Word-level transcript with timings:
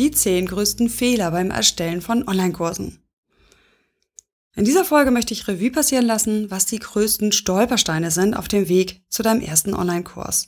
Die 0.00 0.10
10 0.10 0.46
größten 0.46 0.88
Fehler 0.88 1.30
beim 1.30 1.50
Erstellen 1.50 2.00
von 2.00 2.26
Online-Kursen. 2.26 3.00
In 4.56 4.64
dieser 4.64 4.86
Folge 4.86 5.10
möchte 5.10 5.34
ich 5.34 5.46
Revue 5.46 5.70
passieren 5.70 6.06
lassen, 6.06 6.50
was 6.50 6.64
die 6.64 6.78
größten 6.78 7.32
Stolpersteine 7.32 8.10
sind 8.10 8.32
auf 8.32 8.48
dem 8.48 8.70
Weg 8.70 9.02
zu 9.10 9.22
deinem 9.22 9.42
ersten 9.42 9.74
Online-Kurs. 9.74 10.46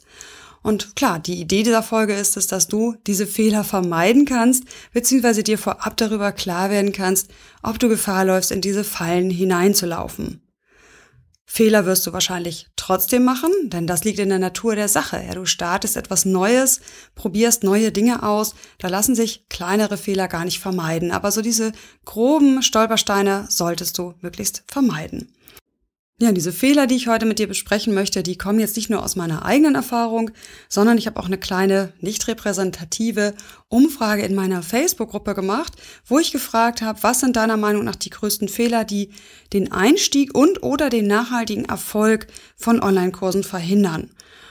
Und 0.62 0.97
klar, 0.97 1.19
die 1.19 1.38
Idee 1.38 1.65
dieser 1.65 1.83
Folge 1.83 2.15
ist 2.15 2.38
es, 2.38 2.47
dass 2.47 2.66
du 2.66 2.97
diese 3.06 3.27
Fehler 3.27 3.62
vermeiden 3.62 4.25
kannst, 4.25 4.65
beziehungsweise 4.95 5.42
dir 5.42 5.59
vorab 5.59 5.98
darüber 5.98 6.33
klar 6.33 6.70
werden 6.70 6.92
kannst, 6.92 7.30
ob 7.62 7.78
du 7.78 7.91
Gefahr 7.91 8.25
läufst, 8.25 8.53
in 8.53 8.62
diese 8.62 8.84
Fallen 8.84 9.28
hineinzulaufen. 9.28 10.41
Fehler 11.55 11.84
wirst 11.84 12.06
du 12.06 12.15
wahrscheinlich 12.15 12.69
trotzdem 12.77 13.24
machen, 13.24 13.51
denn 13.65 13.87
das 13.87 14.05
liegt 14.05 14.19
in 14.19 14.30
der 14.30 14.38
Natur 14.38 14.74
der 14.74 14.88
Sache. 14.88 15.23
Ja, 15.23 15.34
du 15.34 15.45
startest 15.45 15.98
etwas 15.98 16.25
Neues, 16.25 16.80
probierst 17.15 17.62
neue 17.62 17.92
Dinge 17.92 18.23
aus, 18.23 18.55
da 18.78 18.88
lassen 18.88 19.15
sich 19.15 19.47
kleinere 19.51 19.98
Fehler 19.98 20.28
gar 20.28 20.47
nicht 20.47 20.61
vermeiden, 20.61 21.11
aber 21.11 21.30
so 21.30 21.42
diese 21.42 21.73
groben 22.06 22.62
Stolpersteine 22.62 23.48
solltest 23.50 23.98
du 23.98 24.14
möglichst 24.23 24.64
vermeiden. 24.67 25.30
Ja, 26.20 26.30
diese 26.30 26.52
Fehler, 26.52 26.86
die 26.86 26.94
ich 26.94 27.08
heute 27.08 27.27
mit 27.27 27.41
dir 27.41 27.48
besprechen 27.48 27.94
möchte, 27.94 28.22
die 28.22 28.38
kommen 28.38 28.60
jetzt 28.60 28.77
nicht 28.77 28.91
nur 28.91 29.02
aus 29.02 29.16
meiner 29.16 29.44
eigenen 29.44 29.74
Erfahrung, 29.74 30.30
sondern 30.68 30.96
ich 30.96 31.06
habe 31.08 31.18
auch 31.18 31.27
eine 31.27 31.38
kleine, 31.38 31.92
nicht 32.00 32.28
repräsentative 32.28 33.34
Umfrage 33.68 34.22
in 34.22 34.34
meiner 34.34 34.62
Facebook-Gruppe 34.62 35.34
gemacht, 35.34 35.72
wo 36.06 36.20
ich 36.20 36.30
gefragt 36.30 36.80
habe, 36.80 37.02
was 37.02 37.20
sind 37.20 37.34
deiner 37.34 37.56
Meinung 37.56 37.83
nach 37.83 37.96
die 37.96 38.10
größten 38.10 38.48
Fehler, 38.48 38.84
die 38.84 39.10
den 39.52 39.72
Einstieg 39.72 40.33
und 40.33 40.62
oder 40.62 40.90
den 40.90 41.08
nachhaltigen 41.08 41.64
Erfolg 41.64 42.28
von 42.56 42.80
Online-Kursen 42.80 43.42
verhindern. 43.42 44.10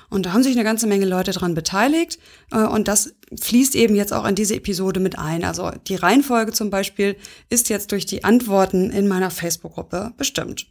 Und 0.09 0.25
da 0.25 0.33
haben 0.33 0.43
sich 0.43 0.55
eine 0.55 0.65
ganze 0.65 0.87
Menge 0.87 1.05
Leute 1.05 1.31
dran 1.31 1.53
beteiligt. 1.55 2.19
Äh, 2.51 2.65
und 2.65 2.89
das 2.89 3.13
fließt 3.39 3.75
eben 3.75 3.95
jetzt 3.95 4.11
auch 4.11 4.25
in 4.25 4.35
diese 4.35 4.55
Episode 4.55 4.99
mit 4.99 5.17
ein. 5.17 5.45
Also 5.45 5.71
die 5.87 5.95
Reihenfolge 5.95 6.51
zum 6.51 6.69
Beispiel 6.69 7.15
ist 7.49 7.69
jetzt 7.69 7.93
durch 7.93 8.05
die 8.05 8.25
Antworten 8.25 8.91
in 8.91 9.07
meiner 9.07 9.31
Facebook-Gruppe 9.31 10.11
bestimmt. 10.17 10.67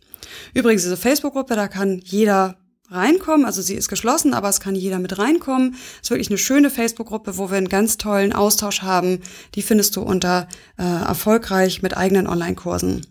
Übrigens, 0.55 0.83
diese 0.83 0.97
Facebook-Gruppe, 0.97 1.57
da 1.57 1.69
kann 1.69 2.01
jeder 2.05 2.57
reinkommen. 2.91 3.47
Also 3.47 3.63
sie 3.63 3.75
ist 3.75 3.89
geschlossen, 3.89 4.35
aber 4.35 4.49
es 4.49 4.61
kann 4.61 4.75
jeder 4.75 4.99
mit 4.99 5.19
reinkommen. 5.19 5.75
Es 5.97 6.03
ist 6.03 6.11
wirklich 6.11 6.29
eine 6.29 6.39
schöne 6.39 6.71
Facebook-Gruppe, 6.71 7.39
wo 7.39 7.51
wir 7.51 7.57
einen 7.57 7.69
ganz 7.69 7.97
tollen 7.97 8.33
Austausch 8.33 8.83
haben. 8.83 9.21
Die 9.55 9.63
findest 9.63 9.97
du 9.97 10.03
unter 10.03 10.49
äh, 10.77 10.83
erfolgreich 10.83 11.83
mit 11.83 11.97
eigenen 11.97 12.27
Online-Kursen. 12.27 13.07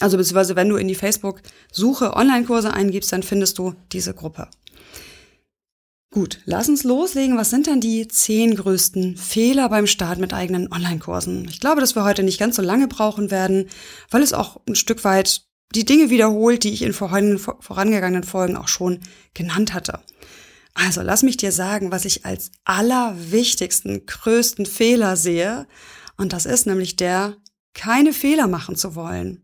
Also 0.00 0.16
beziehungsweise 0.16 0.54
wenn 0.54 0.68
du 0.68 0.76
in 0.76 0.88
die 0.88 0.94
Facebook-Suche 0.94 2.14
Online-Kurse 2.14 2.72
eingibst, 2.72 3.12
dann 3.12 3.24
findest 3.24 3.58
du 3.58 3.74
diese 3.92 4.14
Gruppe. 4.14 4.48
Gut, 6.10 6.40
lass 6.46 6.70
uns 6.70 6.84
loslegen. 6.84 7.36
Was 7.36 7.50
sind 7.50 7.66
denn 7.66 7.80
die 7.80 8.08
zehn 8.08 8.54
größten 8.54 9.16
Fehler 9.16 9.68
beim 9.68 9.86
Start 9.86 10.18
mit 10.18 10.32
eigenen 10.32 10.72
Online-Kursen? 10.72 11.46
Ich 11.50 11.60
glaube, 11.60 11.82
dass 11.82 11.96
wir 11.96 12.04
heute 12.04 12.22
nicht 12.22 12.38
ganz 12.38 12.56
so 12.56 12.62
lange 12.62 12.88
brauchen 12.88 13.30
werden, 13.30 13.68
weil 14.10 14.22
es 14.22 14.32
auch 14.32 14.60
ein 14.66 14.74
Stück 14.74 15.04
weit 15.04 15.47
die 15.74 15.84
Dinge 15.84 16.10
wiederholt, 16.10 16.64
die 16.64 16.72
ich 16.72 16.82
in 16.82 16.92
vorangegangenen 16.92 18.24
Folgen 18.24 18.56
auch 18.56 18.68
schon 18.68 19.00
genannt 19.34 19.74
hatte. 19.74 20.00
Also 20.74 21.02
lass 21.02 21.22
mich 21.22 21.36
dir 21.36 21.52
sagen, 21.52 21.90
was 21.90 22.04
ich 22.04 22.24
als 22.24 22.52
allerwichtigsten, 22.64 24.06
größten 24.06 24.64
Fehler 24.64 25.16
sehe. 25.16 25.66
Und 26.16 26.32
das 26.32 26.46
ist 26.46 26.66
nämlich 26.66 26.96
der, 26.96 27.36
keine 27.74 28.12
Fehler 28.12 28.46
machen 28.46 28.76
zu 28.76 28.94
wollen. 28.94 29.42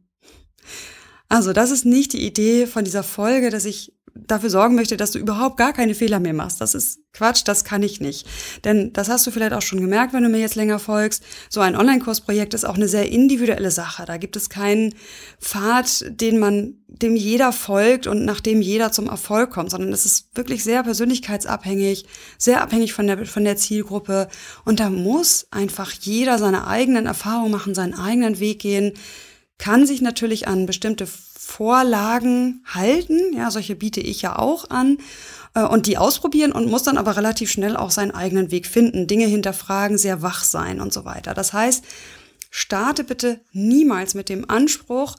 Also 1.29 1.53
das 1.53 1.71
ist 1.71 1.85
nicht 1.85 2.13
die 2.13 2.25
Idee 2.25 2.67
von 2.67 2.85
dieser 2.85 3.03
Folge, 3.03 3.51
dass 3.51 3.65
ich 3.65 3.94
dafür 4.15 4.51
sorgen 4.51 4.77
möchte, 4.77 4.97
dass 4.97 5.11
du 5.11 5.19
überhaupt 5.19 5.57
gar 5.57 5.73
keine 5.73 5.95
Fehler 5.95 6.21
mehr 6.21 6.33
machst. 6.33 6.61
Das 6.61 6.75
ist 6.75 7.01
Quatsch, 7.13 7.43
das 7.45 7.65
kann 7.65 7.83
ich 7.83 8.01
nicht. 8.01 8.27
Denn 8.65 8.93
das 8.93 9.09
hast 9.09 9.27
du 9.27 9.33
vielleicht 9.33 9.53
auch 9.53 9.63
schon 9.63 9.81
gemerkt, 9.81 10.13
wenn 10.13 10.23
du 10.23 10.29
mir 10.29 10.39
jetzt 10.39 10.55
länger 10.55 10.79
folgst. 10.79 11.23
So 11.49 11.61
ein 11.61 11.75
Online-Kursprojekt 11.75 12.55
ist 12.55 12.65
auch 12.65 12.77
eine 12.77 12.87
sehr 12.87 13.11
individuelle 13.11 13.73
Sache. 13.73 14.05
Da 14.07 14.17
gibt 14.17 14.37
es 14.37 14.49
keinen 14.49 14.95
Pfad, 15.41 16.05
den 16.09 16.39
man, 16.39 16.75
dem 16.87 17.17
jeder 17.17 17.53
folgt 17.53 18.07
und 18.07 18.25
nach 18.25 18.41
dem 18.41 18.63
jeder 18.63 18.93
zum 18.93 19.09
Erfolg 19.09 19.51
kommt, 19.51 19.71
sondern 19.71 19.93
es 19.93 20.07
ist 20.07 20.29
wirklich 20.37 20.63
sehr 20.63 20.85
persönlichkeitsabhängig, 20.85 22.07
sehr 22.39 22.63
abhängig 22.63 22.93
von 22.93 23.09
der, 23.09 23.27
von 23.27 23.45
der 23.45 23.57
Zielgruppe. 23.57 24.29
Und 24.65 24.79
da 24.79 24.91
muss 24.91 25.49
einfach 25.51 25.91
jeder 25.93 26.39
seine 26.39 26.69
eigenen 26.69 27.07
Erfahrungen 27.07 27.51
machen, 27.51 27.75
seinen 27.75 27.95
eigenen 27.95 28.39
Weg 28.39 28.61
gehen, 28.61 28.93
kann 29.59 29.87
sich 29.87 30.03
natürlich 30.03 30.49
an 30.49 30.67
bestimmte 30.67 31.07
Vorlagen 31.45 32.65
halten. 32.67 33.19
Ja, 33.37 33.51
solche 33.51 33.77
biete 33.77 34.01
ich 34.01 34.23
ja 34.23 34.39
auch 34.39 34.71
an 34.71 34.99
äh, 35.55 35.63
und 35.63 35.87
die 35.87 35.99
ausprobieren 35.99 36.53
und 36.53 36.71
muss 36.71 36.83
dann 36.83 36.99
aber 36.99 37.17
relativ 37.17 37.51
schnell 37.51 37.77
auch 37.77 37.91
seinen 37.91 38.11
eigenen 38.11 38.51
Weg 38.51 38.67
finden, 38.67 39.07
Dinge 39.07 39.27
hinterfragen, 39.27 39.99
sehr 39.99 40.23
wach 40.23 40.43
sein 40.43 40.81
und 40.81 40.93
so 40.93 41.05
weiter. 41.05 41.35
Das 41.35 41.53
heißt, 41.53 41.85
starte 42.51 43.05
bitte 43.05 43.41
niemals 43.53 44.15
mit 44.15 44.29
dem 44.29 44.49
Anspruch, 44.49 45.17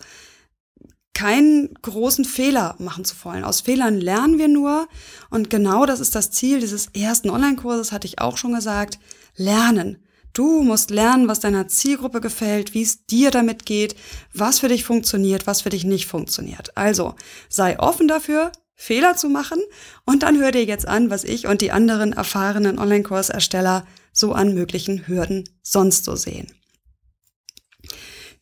keinen 1.13 1.73
großen 1.81 2.25
Fehler 2.25 2.75
machen 2.79 3.05
zu 3.05 3.15
wollen. 3.23 3.45
Aus 3.45 3.61
Fehlern 3.61 4.01
lernen 4.01 4.37
wir 4.37 4.49
nur 4.49 4.87
und 5.29 5.49
genau 5.49 5.85
das 5.85 6.01
ist 6.01 6.15
das 6.15 6.31
Ziel 6.31 6.59
dieses 6.59 6.87
ersten 6.87 7.29
Online-Kurses, 7.29 7.93
hatte 7.93 8.07
ich 8.07 8.19
auch 8.19 8.35
schon 8.35 8.53
gesagt, 8.53 8.99
lernen. 9.37 10.04
Du 10.35 10.63
musst 10.63 10.89
lernen, 10.89 11.29
was 11.29 11.39
deiner 11.39 11.69
Zielgruppe 11.69 12.19
gefällt, 12.19 12.73
wie 12.73 12.81
es 12.81 13.05
dir 13.05 13.31
damit 13.31 13.65
geht, 13.65 13.95
was 14.33 14.59
für 14.59 14.67
dich 14.67 14.83
funktioniert, 14.83 15.47
was 15.47 15.61
für 15.61 15.69
dich 15.69 15.85
nicht 15.85 16.07
funktioniert. 16.07 16.75
Also 16.75 17.15
sei 17.47 17.79
offen 17.79 18.09
dafür, 18.09 18.51
Fehler 18.75 19.15
zu 19.15 19.29
machen 19.29 19.59
und 20.05 20.23
dann 20.23 20.37
hör 20.37 20.51
dir 20.51 20.65
jetzt 20.65 20.89
an, 20.89 21.09
was 21.09 21.23
ich 21.23 21.47
und 21.47 21.61
die 21.61 21.71
anderen 21.71 22.11
erfahrenen 22.11 22.77
Online-Kursersteller 22.77 23.87
so 24.11 24.33
an 24.33 24.53
möglichen 24.53 25.07
Hürden 25.07 25.47
sonst 25.63 26.03
so 26.03 26.17
sehen. 26.17 26.51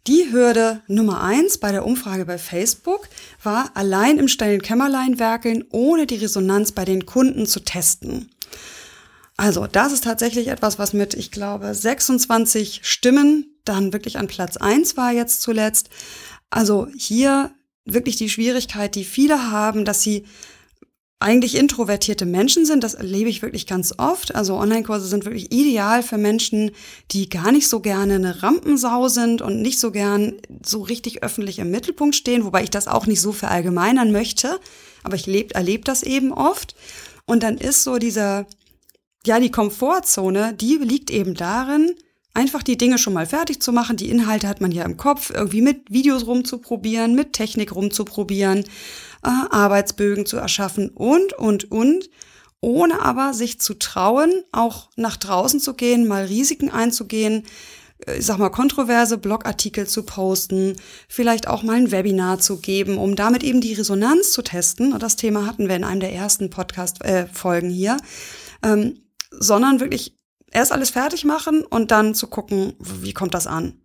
Die 0.07 0.31
Hürde 0.31 0.81
Nummer 0.87 1.21
eins 1.21 1.59
bei 1.59 1.71
der 1.71 1.85
Umfrage 1.85 2.25
bei 2.25 2.39
Facebook 2.39 3.07
war 3.43 3.69
allein 3.75 4.17
im 4.17 4.27
stillen 4.27 4.63
Kämmerlein 4.63 5.19
werkeln, 5.19 5.63
ohne 5.69 6.07
die 6.07 6.15
Resonanz 6.15 6.71
bei 6.71 6.85
den 6.85 7.05
Kunden 7.05 7.45
zu 7.45 7.59
testen. 7.59 8.31
Also, 9.35 9.67
das 9.67 9.93
ist 9.93 10.03
tatsächlich 10.03 10.47
etwas, 10.47 10.77
was 10.77 10.93
mit, 10.93 11.15
ich 11.15 11.31
glaube, 11.31 11.73
26 11.73 12.81
Stimmen 12.83 13.53
dann 13.65 13.93
wirklich 13.93 14.17
an 14.17 14.27
Platz 14.27 14.57
eins 14.57 14.97
war 14.97 15.11
jetzt 15.11 15.41
zuletzt. 15.41 15.89
Also 16.49 16.87
hier 16.95 17.51
wirklich 17.85 18.15
die 18.15 18.29
Schwierigkeit, 18.29 18.95
die 18.95 19.03
viele 19.03 19.51
haben, 19.51 19.85
dass 19.85 20.03
sie 20.03 20.25
eigentlich 21.19 21.55
introvertierte 21.55 22.25
Menschen 22.25 22.65
sind. 22.65 22.83
Das 22.83 22.95
erlebe 22.95 23.29
ich 23.29 23.41
wirklich 23.41 23.65
ganz 23.65 23.93
oft. 23.97 24.35
Also 24.35 24.55
Online-Kurse 24.57 25.07
sind 25.07 25.23
wirklich 25.23 25.53
ideal 25.53 26.03
für 26.03 26.17
Menschen, 26.17 26.71
die 27.11 27.29
gar 27.29 27.53
nicht 27.53 27.69
so 27.69 27.79
gerne 27.79 28.15
eine 28.15 28.43
Rampensau 28.43 29.07
sind 29.07 29.41
und 29.41 29.61
nicht 29.61 29.79
so 29.79 29.91
gern 29.91 30.33
so 30.65 30.81
richtig 30.81 31.23
öffentlich 31.23 31.59
im 31.59 31.71
Mittelpunkt 31.71 32.15
stehen, 32.15 32.43
wobei 32.43 32.63
ich 32.63 32.71
das 32.71 32.89
auch 32.89 33.07
nicht 33.07 33.21
so 33.21 33.31
verallgemeinern 33.31 34.11
möchte. 34.11 34.59
Aber 35.03 35.15
ich 35.15 35.27
erlebe 35.55 35.83
das 35.85 36.03
eben 36.03 36.33
oft. 36.33 36.75
Und 37.25 37.41
dann 37.41 37.57
ist 37.57 37.83
so 37.83 37.97
dieser, 37.99 38.45
ja, 39.25 39.39
die 39.39 39.51
Komfortzone, 39.51 40.53
die 40.53 40.75
liegt 40.75 41.09
eben 41.09 41.33
darin, 41.33 41.95
einfach 42.33 42.63
die 42.63 42.77
Dinge 42.77 42.97
schon 42.97 43.13
mal 43.13 43.25
fertig 43.25 43.61
zu 43.61 43.71
machen. 43.71 43.97
Die 43.97 44.09
Inhalte 44.09 44.47
hat 44.47 44.61
man 44.61 44.71
ja 44.71 44.83
im 44.83 44.97
Kopf, 44.97 45.31
irgendwie 45.33 45.61
mit 45.61 45.91
Videos 45.91 46.25
rumzuprobieren, 46.25 47.15
mit 47.15 47.33
Technik 47.33 47.75
rumzuprobieren, 47.75 48.59
äh, 49.23 49.29
Arbeitsbögen 49.49 50.25
zu 50.25 50.37
erschaffen 50.37 50.89
und, 50.89 51.33
und, 51.33 51.71
und, 51.71 52.09
ohne 52.59 53.01
aber 53.01 53.33
sich 53.33 53.59
zu 53.59 53.73
trauen, 53.75 54.31
auch 54.51 54.89
nach 54.95 55.17
draußen 55.17 55.59
zu 55.59 55.73
gehen, 55.73 56.07
mal 56.07 56.25
Risiken 56.25 56.69
einzugehen, 56.69 57.43
äh, 58.07 58.17
ich 58.17 58.25
sag 58.25 58.39
mal, 58.39 58.49
kontroverse 58.49 59.17
Blogartikel 59.17 59.85
zu 59.87 60.03
posten, 60.03 60.75
vielleicht 61.07 61.47
auch 61.47 61.61
mal 61.63 61.75
ein 61.75 61.91
Webinar 61.91 62.39
zu 62.39 62.57
geben, 62.57 62.97
um 62.97 63.15
damit 63.15 63.43
eben 63.43 63.61
die 63.61 63.73
Resonanz 63.73 64.31
zu 64.31 64.41
testen. 64.41 64.91
Und 64.91 65.03
das 65.03 65.17
Thema 65.17 65.45
hatten 65.45 65.67
wir 65.67 65.75
in 65.75 65.83
einem 65.83 65.99
der 65.99 66.13
ersten 66.13 66.49
Podcast-Folgen 66.49 67.69
äh, 67.69 67.73
hier. 67.73 67.97
Ähm, 68.63 68.99
sondern 69.39 69.79
wirklich 69.79 70.17
erst 70.51 70.71
alles 70.71 70.91
fertig 70.91 71.25
machen 71.25 71.63
und 71.63 71.91
dann 71.91 72.15
zu 72.15 72.27
gucken, 72.27 72.73
wie 72.79 73.13
kommt 73.13 73.33
das 73.33 73.47
an. 73.47 73.81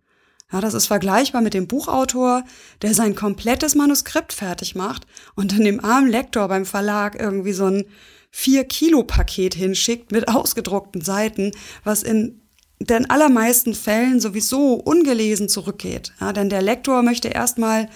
Ja, 0.51 0.61
das 0.61 0.73
ist 0.73 0.87
vergleichbar 0.87 1.41
mit 1.41 1.53
dem 1.53 1.67
Buchautor, 1.67 2.43
der 2.81 2.93
sein 2.95 3.15
komplettes 3.15 3.75
Manuskript 3.75 4.33
fertig 4.33 4.75
macht 4.75 5.05
und 5.35 5.51
dann 5.51 5.63
dem 5.63 5.83
armen 5.83 6.09
Lektor 6.09 6.47
beim 6.47 6.65
Verlag 6.65 7.19
irgendwie 7.19 7.53
so 7.53 7.65
ein 7.65 7.85
vier 8.31 8.63
Kilo 8.63 9.03
Paket 9.03 9.53
hinschickt 9.53 10.11
mit 10.11 10.27
ausgedruckten 10.27 11.01
Seiten, 11.01 11.51
was 11.83 12.01
in 12.03 12.41
den 12.79 13.09
allermeisten 13.09 13.75
Fällen 13.75 14.19
sowieso 14.19 14.73
ungelesen 14.73 15.49
zurückgeht. 15.49 16.13
Ja, 16.19 16.33
denn 16.33 16.49
der 16.49 16.61
Lektor 16.61 17.03
möchte 17.03 17.27
erstmal 17.27 17.89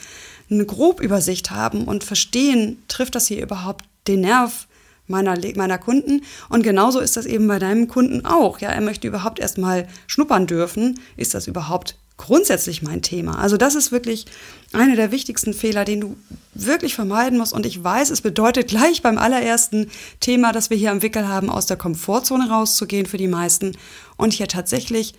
eine 0.50 0.66
Grobübersicht 0.66 1.52
haben 1.52 1.86
und 1.86 2.04
verstehen, 2.04 2.84
trifft 2.88 3.16
das 3.16 3.28
hier 3.28 3.42
überhaupt 3.42 3.86
den 4.08 4.22
Nerv 4.22 4.68
meiner, 5.08 5.38
meiner 5.56 5.78
Kunden. 5.78 6.22
Und 6.50 6.64
genauso 6.64 7.00
ist 7.00 7.18
das 7.18 7.26
eben 7.26 7.48
bei 7.48 7.60
deinem 7.60 7.88
Kunden 7.88 8.26
auch. 8.26 8.60
Ja, 8.60 8.70
er 8.70 8.82
möchte 8.82 9.08
überhaupt 9.08 9.40
erstmal 9.40 9.88
schnuppern 10.08 10.48
dürfen. 10.48 11.00
Ist 11.18 11.34
das 11.34 11.48
überhaupt 11.48 11.98
grundsätzlich 12.18 12.82
mein 12.82 13.02
Thema? 13.02 13.40
Also 13.40 13.58
das 13.58 13.76
ist 13.76 13.92
wirklich 13.92 14.26
einer 14.72 14.96
der 14.96 15.12
wichtigsten 15.12 15.54
Fehler, 15.54 15.86
den 15.86 16.02
du 16.02 16.16
wirklich 16.54 16.96
vermeiden 16.96 17.38
musst. 17.38 17.54
Und 17.54 17.66
ich 17.66 17.84
weiß, 17.84 18.10
es 18.10 18.22
bedeutet 18.22 18.68
gleich 18.68 19.02
beim 19.02 19.18
allerersten 19.18 19.90
Thema, 20.20 20.52
das 20.52 20.70
wir 20.70 20.78
hier 20.78 20.92
am 20.92 21.02
Wickel 21.02 21.28
haben, 21.28 21.50
aus 21.50 21.66
der 21.66 21.78
Komfortzone 21.78 22.50
rauszugehen 22.50 23.06
für 23.06 23.18
die 23.18 23.28
meisten 23.28 23.76
und 24.18 24.34
hier 24.34 24.48
tatsächlich 24.48 25.14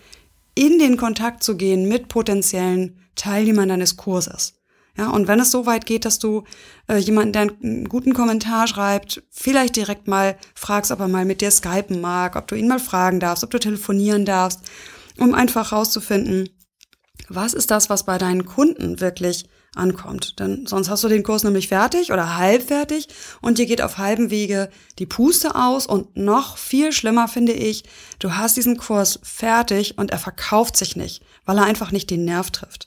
in 0.54 0.78
den 0.78 0.96
Kontakt 0.96 1.42
zu 1.42 1.56
gehen 1.56 1.88
mit 1.88 2.08
potenziellen 2.08 2.96
Teilnehmern 3.16 3.68
deines 3.68 3.96
Kurses. 3.96 4.54
Ja, 4.96 5.10
und 5.10 5.26
wenn 5.26 5.40
es 5.40 5.50
so 5.50 5.66
weit 5.66 5.86
geht, 5.86 6.04
dass 6.04 6.20
du 6.20 6.44
äh, 6.88 6.98
jemanden, 6.98 7.32
der 7.32 7.42
einen 7.42 7.88
guten 7.88 8.14
Kommentar 8.14 8.68
schreibt, 8.68 9.24
vielleicht 9.30 9.74
direkt 9.74 10.06
mal 10.06 10.36
fragst, 10.54 10.92
ob 10.92 11.00
er 11.00 11.08
mal 11.08 11.24
mit 11.24 11.40
dir 11.40 11.50
skypen 11.50 12.00
mag, 12.00 12.36
ob 12.36 12.46
du 12.46 12.54
ihn 12.54 12.68
mal 12.68 12.78
fragen 12.78 13.18
darfst, 13.18 13.42
ob 13.42 13.50
du 13.50 13.58
telefonieren 13.58 14.24
darfst, 14.24 14.60
um 15.18 15.34
einfach 15.34 15.72
rauszufinden, 15.72 16.48
was 17.28 17.54
ist 17.54 17.70
das, 17.70 17.90
was 17.90 18.04
bei 18.04 18.18
deinen 18.18 18.44
Kunden 18.44 19.00
wirklich 19.00 19.46
ankommt. 19.74 20.38
Denn 20.38 20.66
sonst 20.66 20.88
hast 20.88 21.02
du 21.04 21.08
den 21.08 21.22
Kurs 21.22 21.42
nämlich 21.42 21.68
fertig 21.68 22.12
oder 22.12 22.36
halb 22.36 22.62
fertig 22.62 23.08
und 23.40 23.58
dir 23.58 23.66
geht 23.66 23.82
auf 23.82 23.98
halbem 23.98 24.30
Wege 24.30 24.70
die 24.98 25.06
Puste 25.06 25.54
aus 25.56 25.86
und 25.86 26.16
noch 26.16 26.56
viel 26.56 26.92
schlimmer 26.92 27.28
finde 27.28 27.52
ich, 27.52 27.84
du 28.18 28.36
hast 28.36 28.56
diesen 28.56 28.76
Kurs 28.76 29.18
fertig 29.22 29.98
und 29.98 30.10
er 30.12 30.18
verkauft 30.18 30.76
sich 30.76 30.96
nicht, 30.96 31.22
weil 31.44 31.58
er 31.58 31.64
einfach 31.64 31.90
nicht 31.90 32.10
den 32.10 32.24
Nerv 32.24 32.50
trifft. 32.50 32.86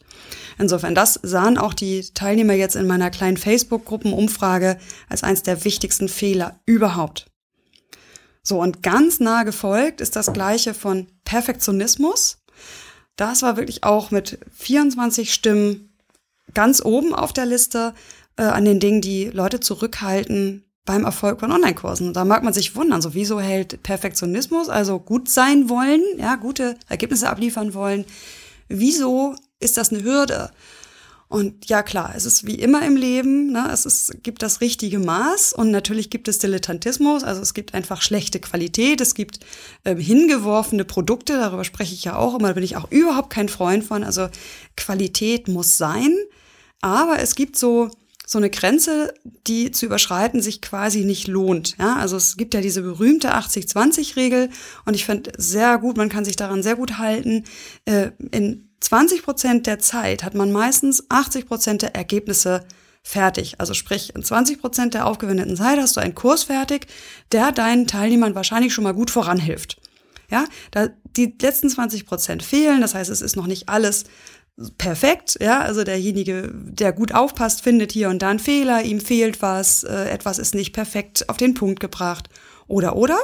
Insofern, 0.58 0.96
das 0.96 1.20
sahen 1.22 1.58
auch 1.58 1.74
die 1.74 2.02
Teilnehmer 2.14 2.54
jetzt 2.54 2.76
in 2.76 2.88
meiner 2.88 3.12
kleinen 3.12 3.38
Facebook-Gruppenumfrage 3.38 4.78
als 5.10 5.24
eins 5.24 5.44
der 5.44 5.64
wichtigsten 5.66 6.10
Fehler 6.10 6.60
überhaupt. 6.66 7.28
So, 8.42 8.62
und 8.62 8.82
ganz 8.82 9.20
nah 9.20 9.44
gefolgt 9.44 10.02
ist 10.02 10.16
das 10.16 10.32
gleiche 10.32 10.74
von 10.74 11.08
Perfektionismus. 11.26 12.38
Das 13.18 13.42
war 13.42 13.58
wirklich 13.58 13.84
auch 13.84 14.10
mit 14.10 14.40
24 14.56 15.34
Stimmen 15.34 15.94
ganz 16.54 16.84
oben 16.84 17.14
auf 17.14 17.34
der 17.34 17.46
Liste 17.46 17.94
äh, 18.38 18.44
an 18.44 18.66
den 18.66 18.80
Dingen, 18.80 19.02
die 19.02 19.26
Leute 19.26 19.60
zurückhalten 19.60 20.64
beim 20.86 21.04
Erfolg 21.04 21.42
von 21.42 21.52
Online-Kursen. 21.52 22.14
Da 22.14 22.26
mag 22.26 22.44
man 22.44 22.54
sich 22.54 22.76
wundern, 22.76 23.02
so 23.02 23.14
wieso 23.14 23.40
hält 23.40 23.84
Perfektionismus, 23.84 24.70
also 24.70 25.00
gut 25.00 25.30
sein 25.30 25.70
wollen, 25.70 26.02
ja, 26.18 26.36
gute 26.36 26.76
Ergebnisse 26.88 27.30
abliefern 27.30 27.74
wollen, 27.74 28.06
wieso 28.70 29.36
ist 29.60 29.78
das 29.78 29.92
eine 29.92 30.04
Hürde? 30.04 30.52
Und 31.30 31.68
ja, 31.68 31.84
klar, 31.84 32.14
es 32.16 32.26
ist 32.26 32.46
wie 32.46 32.56
immer 32.56 32.86
im 32.86 32.96
Leben, 32.96 33.52
ne, 33.52 33.70
es 33.74 33.86
ist, 33.86 34.24
gibt 34.24 34.42
das 34.42 34.62
richtige 34.62 34.98
Maß 34.98 35.52
und 35.52 35.72
natürlich 35.72 36.10
gibt 36.10 36.30
es 36.30 36.40
Dilettantismus, 36.40 37.26
also 37.26 37.42
es 37.42 37.54
gibt 37.54 37.74
einfach 37.74 38.02
schlechte 38.02 38.40
Qualität, 38.40 39.02
es 39.02 39.14
gibt 39.14 39.40
ähm, 39.84 39.98
hingeworfene 39.98 40.86
Produkte, 40.86 41.34
darüber 41.34 41.66
spreche 41.66 41.94
ich 41.94 42.06
ja 42.06 42.16
auch 42.16 42.36
immer, 42.36 42.50
da 42.50 42.54
bin 42.54 42.64
ich 42.64 42.78
auch 42.78 42.90
überhaupt 42.92 43.30
kein 43.30 43.50
Freund 43.50 43.84
von. 43.84 44.06
Also 44.06 44.30
Qualität 44.78 45.50
muss 45.50 45.78
sein, 45.78 46.16
aber 46.80 47.20
es 47.20 47.36
gibt 47.36 47.58
so, 47.58 47.92
so 48.26 48.38
eine 48.38 48.50
Grenze, 48.50 49.14
die 49.48 49.72
zu 49.72 49.86
überschreiten 49.86 50.42
sich 50.42 50.62
quasi 50.62 51.04
nicht 51.04 51.28
lohnt. 51.28 51.76
Ja, 51.78 51.98
also 51.98 52.16
es 52.16 52.38
gibt 52.38 52.54
ja 52.54 52.62
diese 52.62 52.84
berühmte 52.84 53.36
80-20-Regel 53.36 54.50
und 54.86 54.94
ich 54.94 55.06
finde 55.06 55.34
sehr 55.38 55.78
gut, 55.78 55.98
man 55.98 56.08
kann 56.08 56.24
sich 56.24 56.38
daran 56.38 56.64
sehr 56.64 56.78
gut 56.78 57.00
halten. 57.00 57.44
Äh, 57.84 58.12
in 58.32 58.67
20 58.80 59.24
Prozent 59.24 59.68
der 59.68 59.80
Zeit 59.80 60.24
hat 60.24 60.34
man 60.34 60.52
meistens 60.52 61.04
80 61.10 61.48
Prozent 61.48 61.82
der 61.82 61.96
Ergebnisse 61.96 62.66
fertig. 63.04 63.56
Also 63.60 63.74
sprich, 63.74 64.14
in 64.16 64.24
20 64.24 64.60
Prozent 64.60 64.94
der 64.94 65.06
aufgewendeten 65.06 65.56
Zeit 65.56 65.80
hast 65.80 65.96
du 65.96 66.02
einen 66.02 66.16
Kurs 66.16 66.44
fertig, 66.44 66.88
der 67.32 67.52
deinen 67.52 67.88
Teilnehmern 67.88 68.36
wahrscheinlich 68.36 68.74
schon 68.74 68.84
mal 68.84 68.94
gut 68.94 69.12
voranhilft. 69.12 69.80
Ja, 70.30 70.46
da 70.72 70.90
die 71.16 71.34
letzten 71.42 71.70
20 71.70 72.06
Prozent 72.06 72.44
fehlen, 72.44 72.82
das 72.82 72.94
heißt, 72.94 73.10
es 73.10 73.22
ist 73.22 73.38
noch 73.38 73.48
nicht 73.48 73.70
alles 73.70 74.04
perfekt, 74.78 75.38
ja, 75.40 75.62
also 75.62 75.84
derjenige, 75.84 76.52
der 76.54 76.92
gut 76.92 77.14
aufpasst, 77.14 77.62
findet 77.62 77.92
hier 77.92 78.10
und 78.10 78.22
da 78.22 78.30
einen 78.30 78.40
Fehler, 78.40 78.84
ihm 78.84 79.00
fehlt 79.00 79.42
was, 79.42 79.84
äh, 79.84 80.10
etwas 80.10 80.40
ist 80.40 80.56
nicht 80.56 80.74
perfekt 80.74 81.30
auf 81.30 81.38
den 81.38 81.54
Punkt 81.54 81.80
gebracht 81.80 82.28
oder 82.68 82.96
oder. 82.96 83.20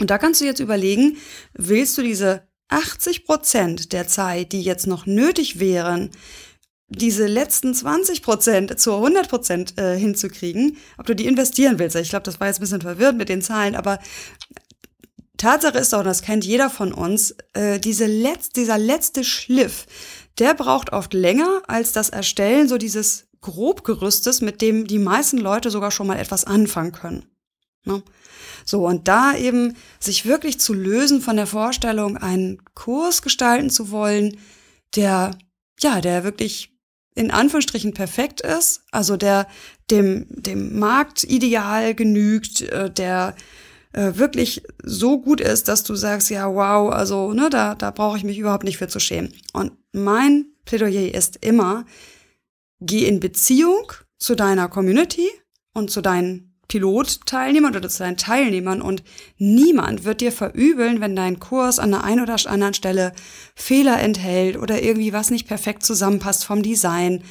Und 0.00 0.10
da 0.10 0.18
kannst 0.18 0.40
du 0.40 0.44
jetzt 0.44 0.60
überlegen, 0.60 1.18
willst 1.54 1.98
du 1.98 2.02
diese 2.02 2.47
80 2.68 3.24
Prozent 3.24 3.92
der 3.92 4.08
Zeit, 4.08 4.52
die 4.52 4.62
jetzt 4.62 4.86
noch 4.86 5.06
nötig 5.06 5.58
wären, 5.58 6.10
diese 6.88 7.26
letzten 7.26 7.74
20 7.74 8.22
Prozent 8.22 8.80
zu 8.80 8.94
100 8.94 9.28
Prozent 9.28 9.78
äh, 9.78 9.98
hinzukriegen, 9.98 10.78
ob 10.96 11.06
du 11.06 11.14
die 11.14 11.26
investieren 11.26 11.78
willst. 11.78 11.96
Ich 11.96 12.10
glaube, 12.10 12.24
das 12.24 12.40
war 12.40 12.46
jetzt 12.46 12.58
ein 12.58 12.62
bisschen 12.62 12.80
verwirrt 12.80 13.16
mit 13.16 13.28
den 13.28 13.42
Zahlen, 13.42 13.76
aber 13.76 13.98
Tatsache 15.36 15.78
ist 15.78 15.92
doch, 15.92 16.00
und 16.00 16.06
das 16.06 16.22
kennt 16.22 16.44
jeder 16.44 16.70
von 16.70 16.92
uns, 16.92 17.34
äh, 17.52 17.78
diese 17.78 18.06
letzt, 18.06 18.56
dieser 18.56 18.78
letzte 18.78 19.22
Schliff, 19.22 19.86
der 20.38 20.54
braucht 20.54 20.92
oft 20.92 21.14
länger 21.14 21.62
als 21.66 21.92
das 21.92 22.08
Erstellen 22.08 22.68
so 22.68 22.78
dieses 22.78 23.26
Grobgerüstes, 23.40 24.40
mit 24.40 24.62
dem 24.62 24.86
die 24.86 24.98
meisten 24.98 25.38
Leute 25.38 25.70
sogar 25.70 25.90
schon 25.90 26.06
mal 26.06 26.18
etwas 26.18 26.44
anfangen 26.44 26.92
können. 26.92 27.26
Ne? 27.88 28.02
So, 28.64 28.86
und 28.86 29.08
da 29.08 29.34
eben 29.34 29.76
sich 29.98 30.26
wirklich 30.26 30.60
zu 30.60 30.74
lösen 30.74 31.20
von 31.20 31.36
der 31.36 31.46
Vorstellung, 31.46 32.16
einen 32.16 32.62
Kurs 32.74 33.22
gestalten 33.22 33.70
zu 33.70 33.90
wollen, 33.90 34.36
der, 34.94 35.36
ja, 35.80 36.00
der 36.00 36.22
wirklich 36.22 36.74
in 37.14 37.30
Anführungsstrichen 37.30 37.94
perfekt 37.94 38.40
ist, 38.40 38.82
also 38.92 39.16
der 39.16 39.48
dem, 39.90 40.26
dem 40.28 40.78
Marktideal 40.78 41.94
genügt, 41.94 42.60
äh, 42.60 42.90
der 42.90 43.34
äh, 43.92 44.12
wirklich 44.16 44.62
so 44.82 45.20
gut 45.20 45.40
ist, 45.40 45.68
dass 45.68 45.82
du 45.82 45.94
sagst, 45.94 46.30
ja, 46.30 46.46
wow, 46.46 46.92
also, 46.92 47.32
ne, 47.32 47.48
da, 47.50 47.74
da 47.74 47.90
brauche 47.90 48.18
ich 48.18 48.24
mich 48.24 48.38
überhaupt 48.38 48.64
nicht 48.64 48.78
für 48.78 48.88
zu 48.88 49.00
schämen. 49.00 49.32
Und 49.52 49.72
mein 49.92 50.46
Plädoyer 50.66 51.14
ist 51.14 51.36
immer, 51.44 51.86
geh 52.80 53.06
in 53.06 53.18
Beziehung 53.18 53.92
zu 54.18 54.34
deiner 54.34 54.68
Community 54.68 55.28
und 55.72 55.90
zu 55.90 56.02
deinen 56.02 56.47
Pilotteilnehmern 56.68 57.74
oder 57.74 57.88
zu 57.88 58.00
deinen 58.00 58.18
Teilnehmern 58.18 58.82
und 58.82 59.02
niemand 59.38 60.04
wird 60.04 60.20
dir 60.20 60.32
verübeln, 60.32 61.00
wenn 61.00 61.16
dein 61.16 61.40
Kurs 61.40 61.78
an 61.78 61.90
der 61.90 62.04
einen 62.04 62.22
oder 62.22 62.36
anderen 62.46 62.74
Stelle 62.74 63.12
Fehler 63.54 64.00
enthält 64.00 64.58
oder 64.58 64.82
irgendwie 64.82 65.14
was 65.14 65.30
nicht 65.30 65.48
perfekt 65.48 65.82
zusammenpasst 65.82 66.44
vom 66.44 66.62
Design. 66.62 67.24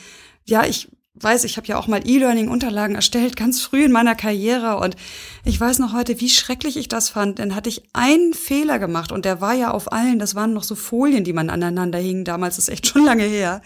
Ja, 0.45 0.65
ich 0.65 0.89
weiß, 1.21 1.43
ich 1.43 1.57
habe 1.57 1.67
ja 1.67 1.77
auch 1.77 1.87
mal 1.87 2.01
E-Learning-Unterlagen 2.05 2.95
erstellt, 2.95 3.35
ganz 3.35 3.61
früh 3.61 3.85
in 3.85 3.91
meiner 3.91 4.15
Karriere. 4.15 4.77
Und 4.77 4.95
ich 5.43 5.59
weiß 5.59 5.79
noch 5.79 5.93
heute, 5.93 6.19
wie 6.19 6.29
schrecklich 6.29 6.77
ich 6.77 6.87
das 6.87 7.09
fand. 7.09 7.39
Dann 7.39 7.55
hatte 7.55 7.69
ich 7.69 7.83
einen 7.93 8.33
Fehler 8.33 8.79
gemacht 8.79 9.11
und 9.11 9.25
der 9.25 9.41
war 9.41 9.53
ja 9.53 9.71
auf 9.71 9.91
allen, 9.91 10.19
das 10.19 10.35
waren 10.35 10.53
noch 10.53 10.63
so 10.63 10.75
Folien, 10.75 11.23
die 11.23 11.33
man 11.33 11.49
aneinander 11.49 11.99
hing. 11.99 12.23
Damals 12.23 12.57
ist 12.57 12.69
echt 12.69 12.87
schon 12.87 13.05
lange 13.05 13.23
her. 13.23 13.61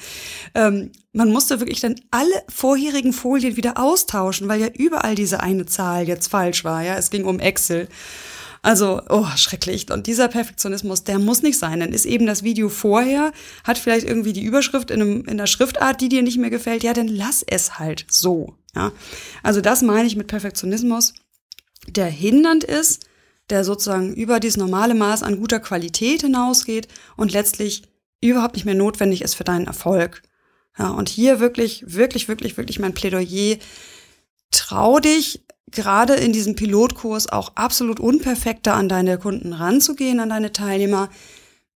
Ähm, 0.55 0.91
man 1.13 1.31
musste 1.31 1.59
wirklich 1.59 1.81
dann 1.81 1.95
alle 2.09 2.43
vorherigen 2.47 3.13
Folien 3.13 3.57
wieder 3.57 3.77
austauschen, 3.77 4.47
weil 4.47 4.61
ja 4.61 4.67
überall 4.67 5.15
diese 5.15 5.41
eine 5.41 5.65
Zahl 5.65 6.07
jetzt 6.07 6.27
falsch 6.27 6.63
war. 6.63 6.83
Ja, 6.83 6.95
es 6.95 7.09
ging 7.09 7.25
um 7.25 7.39
Excel. 7.39 7.89
Also, 8.63 9.01
oh, 9.09 9.25
schrecklich. 9.37 9.91
Und 9.91 10.05
dieser 10.05 10.27
Perfektionismus, 10.27 11.03
der 11.03 11.17
muss 11.17 11.41
nicht 11.41 11.57
sein. 11.57 11.79
Dann 11.79 11.93
ist 11.93 12.05
eben 12.05 12.27
das 12.27 12.43
Video 12.43 12.69
vorher, 12.69 13.31
hat 13.63 13.79
vielleicht 13.79 14.05
irgendwie 14.05 14.33
die 14.33 14.43
Überschrift 14.43 14.91
in, 14.91 15.01
einem, 15.01 15.21
in 15.21 15.31
einer 15.31 15.47
Schriftart, 15.47 15.99
die 15.99 16.09
dir 16.09 16.21
nicht 16.21 16.37
mehr 16.37 16.51
gefällt. 16.51 16.83
Ja, 16.83 16.93
dann 16.93 17.07
lass 17.07 17.43
es 17.43 17.79
halt 17.79 18.05
so. 18.09 18.55
Ja, 18.75 18.91
also 19.43 19.61
das 19.61 19.81
meine 19.81 20.07
ich 20.07 20.15
mit 20.15 20.27
Perfektionismus, 20.27 21.13
der 21.87 22.05
hindernd 22.05 22.63
ist, 22.63 23.05
der 23.49 23.65
sozusagen 23.65 24.13
über 24.13 24.39
dieses 24.39 24.57
normale 24.57 24.93
Maß 24.93 25.23
an 25.23 25.39
guter 25.39 25.59
Qualität 25.59 26.21
hinausgeht 26.21 26.87
und 27.17 27.33
letztlich 27.33 27.83
überhaupt 28.21 28.55
nicht 28.55 28.65
mehr 28.65 28.75
notwendig 28.75 29.23
ist 29.23 29.33
für 29.33 29.43
deinen 29.43 29.67
Erfolg. 29.67 30.21
Ja, 30.77 30.89
und 30.91 31.09
hier 31.09 31.39
wirklich, 31.39 31.83
wirklich, 31.87 32.27
wirklich, 32.27 32.55
wirklich 32.57 32.79
mein 32.79 32.93
Plädoyer. 32.93 33.57
Trau 34.51 34.99
dich, 34.99 35.41
gerade 35.71 36.15
in 36.15 36.33
diesem 36.33 36.55
Pilotkurs 36.55 37.27
auch 37.27 37.53
absolut 37.55 37.99
unperfekter 37.99 38.73
an 38.73 38.89
deine 38.89 39.17
Kunden 39.17 39.53
ranzugehen, 39.53 40.19
an 40.19 40.29
deine 40.29 40.51
Teilnehmer. 40.51 41.09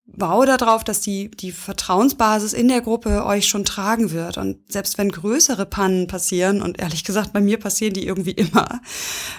Bau 0.06 0.44
darauf, 0.44 0.84
dass 0.84 1.00
die, 1.00 1.30
die 1.30 1.52
Vertrauensbasis 1.52 2.52
in 2.52 2.68
der 2.68 2.82
Gruppe 2.82 3.24
euch 3.24 3.46
schon 3.46 3.64
tragen 3.64 4.10
wird. 4.10 4.36
Und 4.36 4.70
selbst 4.70 4.98
wenn 4.98 5.10
größere 5.10 5.64
Pannen 5.64 6.06
passieren, 6.06 6.60
und 6.60 6.78
ehrlich 6.78 7.04
gesagt, 7.04 7.32
bei 7.32 7.40
mir 7.40 7.58
passieren 7.58 7.94
die 7.94 8.06
irgendwie 8.06 8.32
immer, 8.32 8.80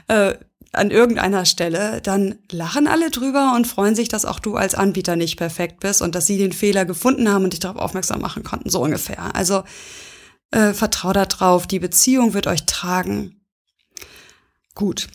äh, 0.08 0.34
an 0.76 0.92
irgendeiner 0.92 1.46
Stelle, 1.46 2.02
dann 2.02 2.36
lachen 2.52 2.88
alle 2.88 3.10
drüber 3.10 3.54
und 3.56 3.68
freuen 3.68 3.96
sich, 3.96 4.10
dass 4.10 4.26
auch 4.26 4.40
du 4.40 4.56
als 4.56 4.76
Anbieter 4.76 5.16
nicht 5.16 5.38
perfekt 5.38 5.80
bist 5.80 6.02
und 6.02 6.16
dass 6.16 6.28
sie 6.28 6.38
den 6.38 6.52
Fehler 6.52 6.86
gefunden 6.86 7.30
haben 7.32 7.46
und 7.46 7.54
dich 7.54 7.60
darauf 7.60 7.78
aufmerksam 7.78 8.22
machen 8.22 8.44
konnten, 8.44 8.70
so 8.70 8.82
ungefähr. 8.82 9.36
Also 9.36 9.64
äh, 10.52 10.74
vertrau 10.74 11.14
da 11.14 11.26
drauf, 11.26 11.68
die 11.68 11.80
Beziehung 11.80 12.34
wird 12.34 12.48
euch 12.48 12.66
tragen. 12.66 13.42
Gut. 14.76 15.08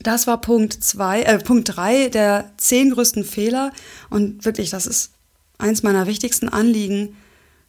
Das 0.00 0.26
war 0.26 0.40
Punkt 0.40 0.72
zwei, 0.84 1.22
äh, 1.22 1.38
Punkt 1.38 1.76
drei 1.76 2.08
der 2.08 2.52
zehn 2.58 2.90
größten 2.90 3.24
Fehler. 3.24 3.72
Und 4.10 4.44
wirklich, 4.44 4.70
das 4.70 4.86
ist 4.86 5.12
eins 5.58 5.82
meiner 5.82 6.06
wichtigsten 6.06 6.48
Anliegen. 6.48 7.16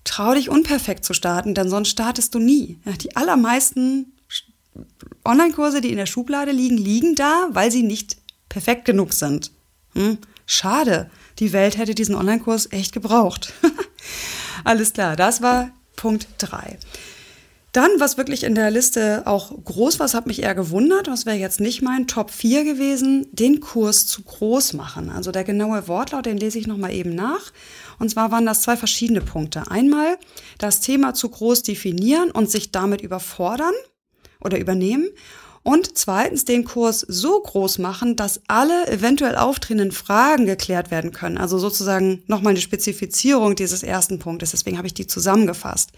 Trau 0.03 0.33
dich 0.33 0.49
unperfekt 0.49 1.03
zu 1.03 1.13
starten, 1.13 1.53
denn 1.53 1.69
sonst 1.69 1.89
startest 1.89 2.35
du 2.35 2.39
nie. 2.39 2.79
Die 3.01 3.15
allermeisten 3.15 4.13
Online-Kurse, 5.25 5.81
die 5.81 5.91
in 5.91 5.97
der 5.97 6.05
Schublade 6.05 6.51
liegen, 6.51 6.77
liegen 6.77 7.15
da, 7.15 7.47
weil 7.51 7.71
sie 7.71 7.83
nicht 7.83 8.17
perfekt 8.49 8.85
genug 8.85 9.13
sind. 9.13 9.51
Hm? 9.93 10.17
Schade. 10.45 11.09
Die 11.39 11.53
Welt 11.53 11.77
hätte 11.77 11.95
diesen 11.95 12.15
Online-Kurs 12.15 12.71
echt 12.71 12.93
gebraucht. 12.93 13.53
Alles 14.63 14.93
klar, 14.93 15.15
das 15.15 15.41
war 15.41 15.71
Punkt 15.95 16.27
drei. 16.37 16.77
Dann, 17.77 17.99
was 17.99 18.17
wirklich 18.17 18.43
in 18.43 18.55
der 18.55 18.71
Liste 18.71 19.21
auch 19.25 19.51
groß 19.63 19.99
war, 19.99 20.11
hat 20.11 20.25
mich 20.25 20.41
eher 20.41 20.55
gewundert, 20.55 21.07
was 21.07 21.27
wäre 21.27 21.35
jetzt 21.35 21.59
nicht 21.59 21.83
mein 21.83 22.07
Top 22.07 22.31
4 22.31 22.63
gewesen, 22.63 23.27
den 23.33 23.59
Kurs 23.59 24.07
zu 24.07 24.23
groß 24.23 24.73
machen. 24.73 25.11
Also 25.11 25.31
der 25.31 25.43
genaue 25.43 25.87
Wortlaut, 25.87 26.25
den 26.25 26.37
lese 26.37 26.57
ich 26.57 26.65
nochmal 26.65 26.91
eben 26.91 27.13
nach. 27.13 27.53
Und 27.99 28.09
zwar 28.09 28.31
waren 28.31 28.47
das 28.47 28.63
zwei 28.63 28.77
verschiedene 28.77 29.21
Punkte. 29.21 29.69
Einmal 29.69 30.17
das 30.57 30.79
Thema 30.79 31.13
zu 31.13 31.29
groß 31.29 31.61
definieren 31.61 32.31
und 32.31 32.49
sich 32.49 32.71
damit 32.71 33.01
überfordern 33.01 33.75
oder 34.43 34.57
übernehmen. 34.57 35.09
Und 35.61 35.99
zweitens 35.99 36.45
den 36.45 36.65
Kurs 36.65 37.01
so 37.01 37.39
groß 37.39 37.77
machen, 37.77 38.15
dass 38.15 38.41
alle 38.47 38.87
eventuell 38.87 39.35
auftretenden 39.35 39.91
Fragen 39.91 40.47
geklärt 40.47 40.89
werden 40.89 41.11
können. 41.11 41.37
Also 41.37 41.59
sozusagen 41.59 42.23
nochmal 42.25 42.53
eine 42.53 42.59
Spezifizierung 42.59 43.53
dieses 43.53 43.83
ersten 43.83 44.17
Punktes. 44.17 44.49
Deswegen 44.49 44.79
habe 44.79 44.87
ich 44.87 44.95
die 44.95 45.05
zusammengefasst. 45.05 45.91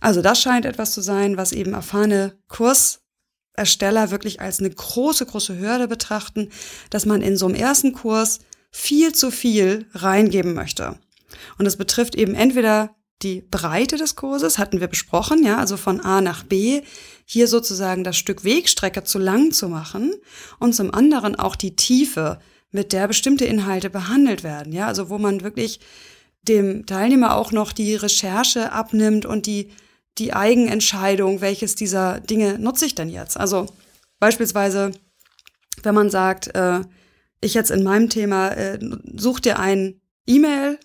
Also 0.00 0.22
das 0.22 0.40
scheint 0.40 0.64
etwas 0.64 0.92
zu 0.92 1.00
sein, 1.00 1.36
was 1.36 1.52
eben 1.52 1.74
erfahrene 1.74 2.38
Kursersteller 2.48 4.10
wirklich 4.10 4.40
als 4.40 4.60
eine 4.60 4.70
große, 4.70 5.26
große 5.26 5.58
Hürde 5.58 5.88
betrachten, 5.88 6.50
dass 6.90 7.06
man 7.06 7.22
in 7.22 7.36
so 7.36 7.46
einem 7.46 7.54
ersten 7.54 7.92
Kurs 7.92 8.40
viel 8.70 9.14
zu 9.14 9.30
viel 9.30 9.86
reingeben 9.92 10.54
möchte. 10.54 10.98
Und 11.58 11.64
das 11.64 11.76
betrifft 11.76 12.14
eben 12.14 12.34
entweder 12.34 12.94
die 13.22 13.40
Breite 13.40 13.96
des 13.96 14.14
Kurses, 14.14 14.58
hatten 14.58 14.80
wir 14.80 14.88
besprochen, 14.88 15.42
ja, 15.42 15.56
also 15.56 15.78
von 15.78 16.00
A 16.00 16.20
nach 16.20 16.44
B, 16.44 16.82
hier 17.24 17.48
sozusagen 17.48 18.04
das 18.04 18.16
Stück 18.16 18.44
Wegstrecke 18.44 19.04
zu 19.04 19.18
lang 19.18 19.52
zu 19.52 19.68
machen 19.68 20.12
und 20.58 20.74
zum 20.74 20.92
anderen 20.92 21.34
auch 21.34 21.56
die 21.56 21.74
Tiefe, 21.76 22.38
mit 22.72 22.92
der 22.92 23.08
bestimmte 23.08 23.44
Inhalte 23.44 23.90
behandelt 23.90 24.44
werden, 24.44 24.72
ja, 24.72 24.86
also 24.86 25.08
wo 25.08 25.18
man 25.18 25.42
wirklich 25.42 25.80
dem 26.42 26.86
Teilnehmer 26.86 27.34
auch 27.34 27.50
noch 27.50 27.72
die 27.72 27.96
Recherche 27.96 28.70
abnimmt 28.72 29.26
und 29.26 29.46
die, 29.46 29.70
die 30.18 30.32
Eigenentscheidung, 30.32 31.40
welches 31.40 31.74
dieser 31.74 32.20
Dinge 32.20 32.58
nutze 32.58 32.86
ich 32.86 32.94
denn 32.94 33.08
jetzt? 33.08 33.36
Also 33.36 33.66
beispielsweise, 34.18 34.92
wenn 35.82 35.94
man 35.94 36.10
sagt, 36.10 36.54
äh, 36.54 36.80
ich 37.40 37.54
jetzt 37.54 37.70
in 37.70 37.82
meinem 37.82 38.08
Thema, 38.08 38.50
äh, 38.50 38.78
such 39.16 39.40
dir 39.40 39.58
ein 39.58 40.00
E-Mail 40.26 40.78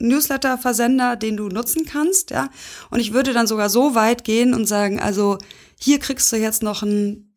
Newsletter-Versender, 0.00 1.16
den 1.16 1.36
du 1.36 1.48
nutzen 1.48 1.84
kannst, 1.84 2.30
ja. 2.30 2.50
Und 2.90 3.00
ich 3.00 3.12
würde 3.12 3.32
dann 3.32 3.48
sogar 3.48 3.68
so 3.68 3.94
weit 3.94 4.24
gehen 4.24 4.54
und 4.54 4.66
sagen, 4.66 5.00
also 5.00 5.38
hier 5.78 5.98
kriegst 5.98 6.30
du 6.32 6.36
jetzt 6.36 6.62
noch 6.62 6.82
ein 6.82 7.34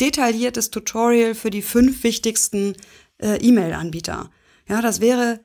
detailliertes 0.00 0.70
Tutorial 0.70 1.34
für 1.34 1.50
die 1.50 1.62
fünf 1.62 2.04
wichtigsten 2.04 2.74
äh, 3.18 3.36
E-Mail-Anbieter. 3.36 4.30
Ja, 4.68 4.80
das 4.80 5.00
wäre 5.00 5.40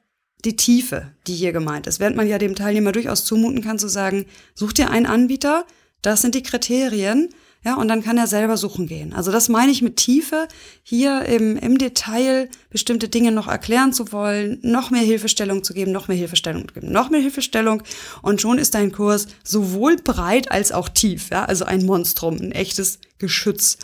die 0.46 0.56
Tiefe, 0.56 1.12
die 1.28 1.36
hier 1.36 1.52
gemeint 1.52 1.88
ist. 1.88 2.00
Während 2.00 2.16
man 2.16 2.28
ja 2.28 2.38
dem 2.38 2.56
Teilnehmer 2.56 2.92
durchaus 2.92 3.26
zumuten 3.26 3.62
kann 3.62 3.80
zu 3.80 3.90
sagen, 3.90 4.26
such 4.56 4.74
dir 4.74 4.90
einen 4.90 5.06
Anbieter, 5.06 5.66
das 6.02 6.22
sind 6.22 6.36
die 6.36 6.44
Kriterien, 6.44 7.30
ja, 7.62 7.76
und 7.76 7.90
dann 7.90 8.02
kann 8.02 8.18
er 8.18 8.28
selber 8.28 8.56
suchen 8.56 8.88
gehen. 8.88 9.12
Also 9.12 9.34
das 9.34 9.50
meine 9.50 9.74
ich 9.74 9.82
mit 9.82 9.98
Tiefe, 9.98 10.48
hier 10.82 11.24
im, 11.24 11.58
im 11.58 11.78
Detail 11.78 12.48
bestimmte 12.70 13.10
Dinge 13.10 13.34
noch 13.34 13.50
erklären 13.50 13.92
zu 13.92 14.14
wollen, 14.14 14.60
noch 14.62 14.92
mehr 14.92 15.02
Hilfestellung 15.02 15.62
zu 15.62 15.74
geben, 15.74 15.92
noch 15.92 16.08
mehr 16.08 16.16
Hilfestellung 16.16 16.70
zu 16.70 16.76
geben, 16.76 16.92
noch 16.94 17.10
mehr 17.10 17.20
Hilfestellung 17.20 17.84
und 18.22 18.40
schon 18.40 18.60
ist 18.60 18.76
dein 18.76 18.94
Kurs 18.94 19.28
sowohl 19.44 19.98
breit 19.98 20.50
als 20.52 20.72
auch 20.72 20.88
tief, 20.88 21.32
ja, 21.32 21.44
also 21.44 21.66
ein 21.66 21.86
Monstrum, 21.86 22.38
ein 22.38 22.54
echtes 22.54 23.00
Geschütz. 23.18 23.78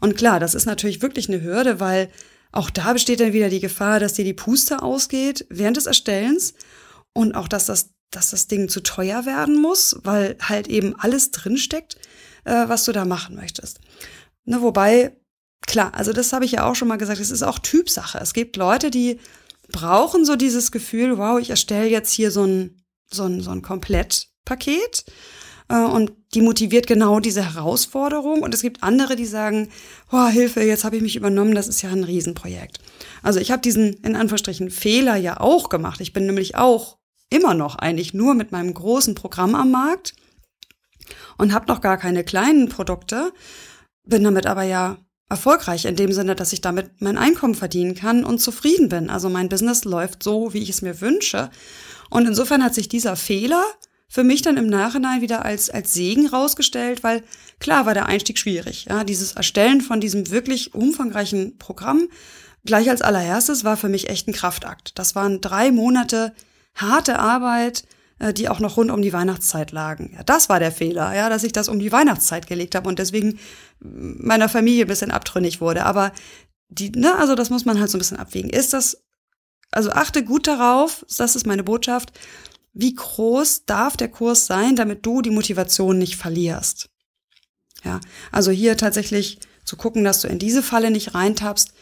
Und 0.00 0.14
klar, 0.14 0.38
das 0.38 0.54
ist 0.54 0.66
natürlich 0.66 1.00
wirklich 1.00 1.30
eine 1.30 1.40
Hürde, 1.40 1.80
weil 1.80 2.10
auch 2.52 2.70
da 2.70 2.92
besteht 2.92 3.20
dann 3.20 3.32
wieder 3.32 3.48
die 3.48 3.60
Gefahr, 3.60 3.98
dass 3.98 4.14
dir 4.14 4.24
die 4.24 4.34
Puste 4.34 4.82
ausgeht 4.82 5.46
während 5.48 5.76
des 5.76 5.86
Erstellens 5.86 6.54
und 7.12 7.34
auch, 7.34 7.48
dass 7.48 7.66
das, 7.66 7.90
dass 8.10 8.30
das 8.30 8.46
Ding 8.46 8.68
zu 8.68 8.82
teuer 8.82 9.26
werden 9.26 9.60
muss, 9.60 9.96
weil 10.04 10.36
halt 10.40 10.68
eben 10.68 10.94
alles 10.94 11.30
drinsteckt 11.30 11.96
äh, 12.44 12.68
was 12.68 12.84
du 12.84 12.92
da 12.92 13.04
machen 13.04 13.36
möchtest. 13.36 13.80
Ne, 14.44 14.60
wobei, 14.62 15.16
klar, 15.66 15.94
also 15.94 16.12
das 16.12 16.32
habe 16.32 16.44
ich 16.44 16.52
ja 16.52 16.68
auch 16.68 16.74
schon 16.74 16.88
mal 16.88 16.96
gesagt, 16.96 17.20
es 17.20 17.30
ist 17.30 17.42
auch 17.42 17.58
Typsache. 17.58 18.18
Es 18.18 18.34
gibt 18.34 18.56
Leute, 18.56 18.90
die 18.90 19.20
brauchen 19.70 20.24
so 20.24 20.36
dieses 20.36 20.72
Gefühl, 20.72 21.18
wow, 21.18 21.38
ich 21.38 21.50
erstelle 21.50 21.88
jetzt 21.88 22.12
hier 22.12 22.30
so 22.30 22.44
ein, 22.44 22.82
so 23.10 23.24
ein, 23.24 23.40
so 23.40 23.50
ein 23.50 23.62
Komplettpaket 23.62 25.04
äh, 25.68 25.76
und 25.76 26.12
die 26.34 26.40
motiviert 26.40 26.86
genau 26.86 27.20
diese 27.20 27.54
Herausforderung. 27.54 28.42
Und 28.42 28.54
es 28.54 28.62
gibt 28.62 28.82
andere, 28.82 29.16
die 29.16 29.26
sagen, 29.26 29.68
oh, 30.10 30.26
Hilfe, 30.28 30.62
jetzt 30.62 30.84
habe 30.84 30.96
ich 30.96 31.02
mich 31.02 31.16
übernommen, 31.16 31.54
das 31.54 31.68
ist 31.68 31.82
ja 31.82 31.90
ein 31.90 32.04
Riesenprojekt. 32.04 32.78
Also 33.22 33.38
ich 33.38 33.50
habe 33.50 33.62
diesen, 33.62 33.94
in 34.02 34.16
Anführungsstrichen, 34.16 34.70
Fehler 34.70 35.16
ja 35.16 35.40
auch 35.40 35.68
gemacht. 35.68 36.00
Ich 36.00 36.12
bin 36.12 36.26
nämlich 36.26 36.56
auch 36.56 36.98
immer 37.30 37.54
noch 37.54 37.76
eigentlich 37.76 38.14
nur 38.14 38.34
mit 38.34 38.52
meinem 38.52 38.72
großen 38.72 39.14
Programm 39.14 39.54
am 39.54 39.70
Markt 39.70 40.14
und 41.38 41.52
habe 41.52 41.66
noch 41.66 41.80
gar 41.80 41.96
keine 41.96 42.24
kleinen 42.24 42.68
Produkte, 42.68 43.32
bin 44.04 44.24
damit 44.24 44.46
aber 44.46 44.62
ja 44.62 44.98
erfolgreich 45.28 45.86
in 45.86 45.96
dem 45.96 46.12
Sinne, 46.12 46.34
dass 46.34 46.52
ich 46.52 46.60
damit 46.60 47.00
mein 47.00 47.16
Einkommen 47.16 47.54
verdienen 47.54 47.94
kann 47.94 48.24
und 48.24 48.38
zufrieden 48.38 48.90
bin. 48.90 49.08
Also 49.08 49.30
mein 49.30 49.48
Business 49.48 49.84
läuft 49.84 50.22
so, 50.22 50.52
wie 50.52 50.62
ich 50.62 50.68
es 50.68 50.82
mir 50.82 51.00
wünsche. 51.00 51.50
Und 52.10 52.26
insofern 52.26 52.62
hat 52.62 52.74
sich 52.74 52.88
dieser 52.88 53.16
Fehler 53.16 53.64
für 54.12 54.24
mich 54.24 54.42
dann 54.42 54.58
im 54.58 54.66
Nachhinein 54.66 55.22
wieder 55.22 55.42
als, 55.42 55.70
als 55.70 55.94
Segen 55.94 56.26
rausgestellt, 56.26 57.02
weil 57.02 57.22
klar 57.60 57.86
war 57.86 57.94
der 57.94 58.04
Einstieg 58.04 58.38
schwierig. 58.38 58.84
Ja, 58.90 59.04
dieses 59.04 59.32
Erstellen 59.32 59.80
von 59.80 60.02
diesem 60.02 60.30
wirklich 60.30 60.74
umfangreichen 60.74 61.56
Programm 61.56 62.08
gleich 62.62 62.90
als 62.90 63.00
allererstes 63.00 63.64
war 63.64 63.78
für 63.78 63.88
mich 63.88 64.10
echt 64.10 64.28
ein 64.28 64.34
Kraftakt. 64.34 64.98
Das 64.98 65.14
waren 65.14 65.40
drei 65.40 65.72
Monate 65.72 66.34
harte 66.74 67.18
Arbeit, 67.18 67.84
äh, 68.18 68.34
die 68.34 68.50
auch 68.50 68.60
noch 68.60 68.76
rund 68.76 68.90
um 68.90 69.00
die 69.00 69.14
Weihnachtszeit 69.14 69.72
lagen. 69.72 70.12
Ja, 70.14 70.22
das 70.24 70.50
war 70.50 70.60
der 70.60 70.72
Fehler, 70.72 71.16
ja, 71.16 71.30
dass 71.30 71.42
ich 71.42 71.52
das 71.52 71.70
um 71.70 71.78
die 71.78 71.90
Weihnachtszeit 71.90 72.46
gelegt 72.46 72.74
habe 72.74 72.90
und 72.90 72.98
deswegen 72.98 73.38
meiner 73.80 74.50
Familie 74.50 74.84
ein 74.84 74.88
bisschen 74.88 75.10
abtrünnig 75.10 75.62
wurde. 75.62 75.86
Aber 75.86 76.12
die, 76.68 76.90
ne, 76.90 77.16
also 77.16 77.34
das 77.34 77.48
muss 77.48 77.64
man 77.64 77.80
halt 77.80 77.88
so 77.88 77.96
ein 77.96 78.00
bisschen 78.00 78.18
abwägen. 78.18 78.50
Ist 78.50 78.74
das, 78.74 79.02
also 79.70 79.90
achte 79.90 80.22
gut 80.22 80.46
darauf, 80.46 81.06
das 81.16 81.34
ist 81.34 81.46
meine 81.46 81.64
Botschaft, 81.64 82.12
wie 82.72 82.94
groß 82.94 83.66
darf 83.66 83.96
der 83.96 84.08
Kurs 84.08 84.46
sein, 84.46 84.76
damit 84.76 85.04
du 85.04 85.22
die 85.22 85.30
Motivation 85.30 85.98
nicht 85.98 86.16
verlierst. 86.16 86.88
Ja, 87.84 88.00
also 88.30 88.50
hier 88.50 88.76
tatsächlich 88.76 89.40
zu 89.64 89.76
gucken, 89.76 90.04
dass 90.04 90.20
du 90.20 90.28
in 90.28 90.38
diese 90.38 90.62
Falle 90.62 90.90
nicht 90.90 91.14
reintappst, 91.14 91.72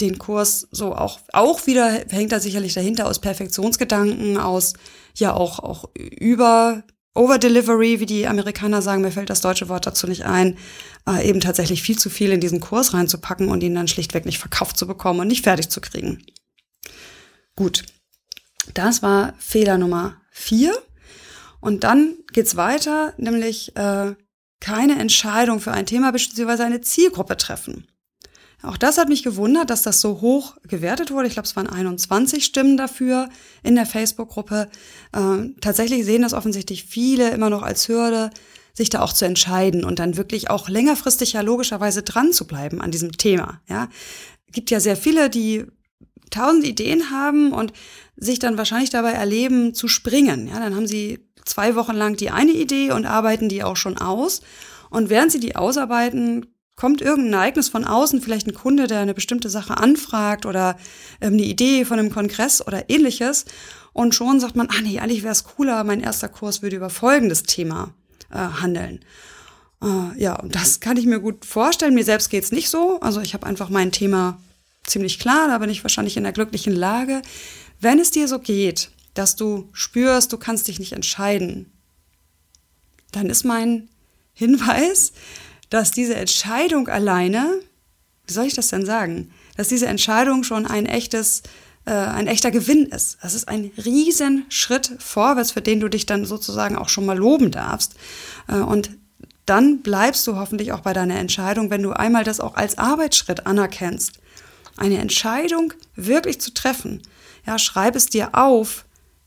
den 0.00 0.18
Kurs 0.18 0.68
so 0.70 0.94
auch, 0.94 1.20
auch 1.32 1.66
wieder 1.66 1.90
hängt 2.08 2.30
da 2.30 2.38
sicherlich 2.38 2.74
dahinter 2.74 3.06
aus 3.06 3.20
Perfektionsgedanken, 3.20 4.36
aus 4.36 4.74
ja 5.16 5.34
auch, 5.34 5.58
auch 5.58 5.90
über 5.94 6.84
Overdelivery, 7.14 7.98
wie 7.98 8.06
die 8.06 8.28
Amerikaner 8.28 8.80
sagen, 8.80 9.02
mir 9.02 9.10
fällt 9.10 9.30
das 9.30 9.40
deutsche 9.40 9.68
Wort 9.68 9.86
dazu 9.86 10.06
nicht 10.06 10.24
ein, 10.24 10.56
äh, 11.08 11.28
eben 11.28 11.40
tatsächlich 11.40 11.82
viel 11.82 11.98
zu 11.98 12.10
viel 12.10 12.30
in 12.30 12.40
diesen 12.40 12.60
Kurs 12.60 12.94
reinzupacken 12.94 13.48
und 13.48 13.62
ihn 13.62 13.74
dann 13.74 13.88
schlichtweg 13.88 14.24
nicht 14.24 14.38
verkauft 14.38 14.78
zu 14.78 14.86
bekommen 14.86 15.20
und 15.20 15.26
nicht 15.26 15.42
fertig 15.42 15.68
zu 15.68 15.80
kriegen. 15.80 16.24
Gut, 17.56 17.84
das 18.74 19.02
war 19.02 19.34
Fehler 19.38 19.78
Nummer 19.78 20.20
vier. 20.38 20.76
Und 21.60 21.84
dann 21.84 22.14
geht's 22.32 22.56
weiter, 22.56 23.14
nämlich 23.16 23.76
äh, 23.76 24.14
keine 24.60 24.98
Entscheidung 24.98 25.60
für 25.60 25.72
ein 25.72 25.86
Thema 25.86 26.12
bzw. 26.12 26.62
eine 26.62 26.80
Zielgruppe 26.80 27.36
treffen. 27.36 27.86
Auch 28.62 28.76
das 28.76 28.98
hat 28.98 29.08
mich 29.08 29.22
gewundert, 29.22 29.70
dass 29.70 29.82
das 29.82 30.00
so 30.00 30.20
hoch 30.20 30.56
gewertet 30.64 31.12
wurde. 31.12 31.28
Ich 31.28 31.34
glaube, 31.34 31.46
es 31.46 31.54
waren 31.54 31.68
21 31.68 32.44
Stimmen 32.44 32.76
dafür 32.76 33.28
in 33.62 33.76
der 33.76 33.86
Facebook-Gruppe. 33.86 34.68
Ähm, 35.14 35.54
tatsächlich 35.60 36.04
sehen 36.04 36.22
das 36.22 36.34
offensichtlich 36.34 36.84
viele 36.84 37.30
immer 37.30 37.50
noch 37.50 37.62
als 37.62 37.86
Hürde, 37.86 38.30
sich 38.74 38.90
da 38.90 39.00
auch 39.00 39.12
zu 39.12 39.26
entscheiden 39.26 39.84
und 39.84 40.00
dann 40.00 40.16
wirklich 40.16 40.50
auch 40.50 40.68
längerfristig 40.68 41.34
ja 41.34 41.40
logischerweise 41.40 42.02
dran 42.02 42.32
zu 42.32 42.46
bleiben 42.48 42.80
an 42.80 42.90
diesem 42.90 43.12
Thema. 43.12 43.60
Ja, 43.68 43.88
gibt 44.52 44.70
ja 44.70 44.80
sehr 44.80 44.96
viele, 44.96 45.30
die 45.30 45.64
tausend 46.30 46.66
Ideen 46.66 47.10
haben 47.10 47.52
und 47.52 47.72
sich 48.16 48.38
dann 48.38 48.58
wahrscheinlich 48.58 48.90
dabei 48.90 49.12
erleben 49.12 49.74
zu 49.74 49.88
springen. 49.88 50.48
Ja, 50.48 50.60
dann 50.60 50.74
haben 50.74 50.86
sie 50.86 51.28
zwei 51.44 51.74
Wochen 51.74 51.94
lang 51.94 52.16
die 52.16 52.30
eine 52.30 52.52
Idee 52.52 52.92
und 52.92 53.06
arbeiten 53.06 53.48
die 53.48 53.62
auch 53.62 53.76
schon 53.76 53.98
aus. 53.98 54.40
Und 54.90 55.10
während 55.10 55.32
sie 55.32 55.40
die 55.40 55.56
ausarbeiten, 55.56 56.46
kommt 56.76 57.02
irgendein 57.02 57.34
Ereignis 57.34 57.68
von 57.68 57.84
außen, 57.84 58.22
vielleicht 58.22 58.46
ein 58.46 58.54
Kunde, 58.54 58.86
der 58.86 59.00
eine 59.00 59.14
bestimmte 59.14 59.50
Sache 59.50 59.76
anfragt 59.76 60.46
oder 60.46 60.76
ähm, 61.20 61.34
eine 61.34 61.42
Idee 61.42 61.84
von 61.84 61.98
einem 61.98 62.12
Kongress 62.12 62.64
oder 62.64 62.88
ähnliches. 62.88 63.46
Und 63.92 64.14
schon 64.14 64.38
sagt 64.38 64.54
man, 64.54 64.68
ah 64.70 64.80
nee, 64.82 65.00
eigentlich 65.00 65.24
wäre 65.24 65.32
es 65.32 65.44
cooler, 65.44 65.82
mein 65.82 66.00
erster 66.00 66.28
Kurs 66.28 66.62
würde 66.62 66.76
über 66.76 66.88
folgendes 66.88 67.42
Thema 67.42 67.92
äh, 68.30 68.36
handeln. 68.36 69.00
Äh, 69.82 70.22
ja, 70.22 70.36
und 70.36 70.54
das 70.54 70.78
kann 70.78 70.96
ich 70.96 71.06
mir 71.06 71.18
gut 71.18 71.44
vorstellen. 71.44 71.94
Mir 71.94 72.04
selbst 72.04 72.30
geht's 72.30 72.52
nicht 72.52 72.70
so. 72.70 73.00
Also 73.00 73.20
ich 73.20 73.34
habe 73.34 73.46
einfach 73.46 73.70
mein 73.70 73.90
Thema 73.90 74.38
ziemlich 74.88 75.18
klar, 75.18 75.48
da 75.48 75.58
bin 75.58 75.70
ich 75.70 75.84
wahrscheinlich 75.84 76.16
in 76.16 76.24
der 76.24 76.32
glücklichen 76.32 76.74
Lage. 76.74 77.22
Wenn 77.80 77.98
es 77.98 78.10
dir 78.10 78.28
so 78.28 78.38
geht, 78.38 78.90
dass 79.14 79.36
du 79.36 79.68
spürst, 79.72 80.32
du 80.32 80.38
kannst 80.38 80.68
dich 80.68 80.78
nicht 80.78 80.92
entscheiden, 80.92 81.70
dann 83.12 83.30
ist 83.30 83.44
mein 83.44 83.88
Hinweis, 84.32 85.12
dass 85.70 85.90
diese 85.90 86.14
Entscheidung 86.14 86.88
alleine, 86.88 87.60
wie 88.26 88.32
soll 88.32 88.46
ich 88.46 88.54
das 88.54 88.68
denn 88.68 88.86
sagen, 88.86 89.30
dass 89.56 89.68
diese 89.68 89.86
Entscheidung 89.86 90.44
schon 90.44 90.66
ein 90.66 90.86
echtes, 90.86 91.42
äh, 91.84 91.90
ein 91.90 92.26
echter 92.26 92.50
Gewinn 92.50 92.86
ist. 92.86 93.18
Das 93.22 93.34
ist 93.34 93.48
ein 93.48 93.70
riesen 93.84 94.46
Schritt 94.48 94.92
vorwärts, 94.98 95.50
für 95.50 95.62
den 95.62 95.80
du 95.80 95.88
dich 95.88 96.06
dann 96.06 96.24
sozusagen 96.24 96.76
auch 96.76 96.88
schon 96.88 97.06
mal 97.06 97.18
loben 97.18 97.50
darfst. 97.50 97.94
Äh, 98.46 98.56
und 98.56 98.90
dann 99.46 99.80
bleibst 99.80 100.26
du 100.26 100.36
hoffentlich 100.36 100.72
auch 100.72 100.80
bei 100.80 100.92
deiner 100.92 101.16
Entscheidung, 101.16 101.70
wenn 101.70 101.82
du 101.82 101.92
einmal 101.92 102.22
das 102.22 102.38
auch 102.38 102.54
als 102.54 102.78
Arbeitsschritt 102.78 103.46
anerkennst. 103.46 104.20
Eine 104.78 104.98
Entscheidung 104.98 105.74
wirklich 105.96 106.40
zu 106.40 106.54
treffen. 106.54 107.02
Ja, 107.44 107.58
schreib 107.58 107.96
es 107.96 108.06
dir 108.06 108.34
auf. 108.34 108.84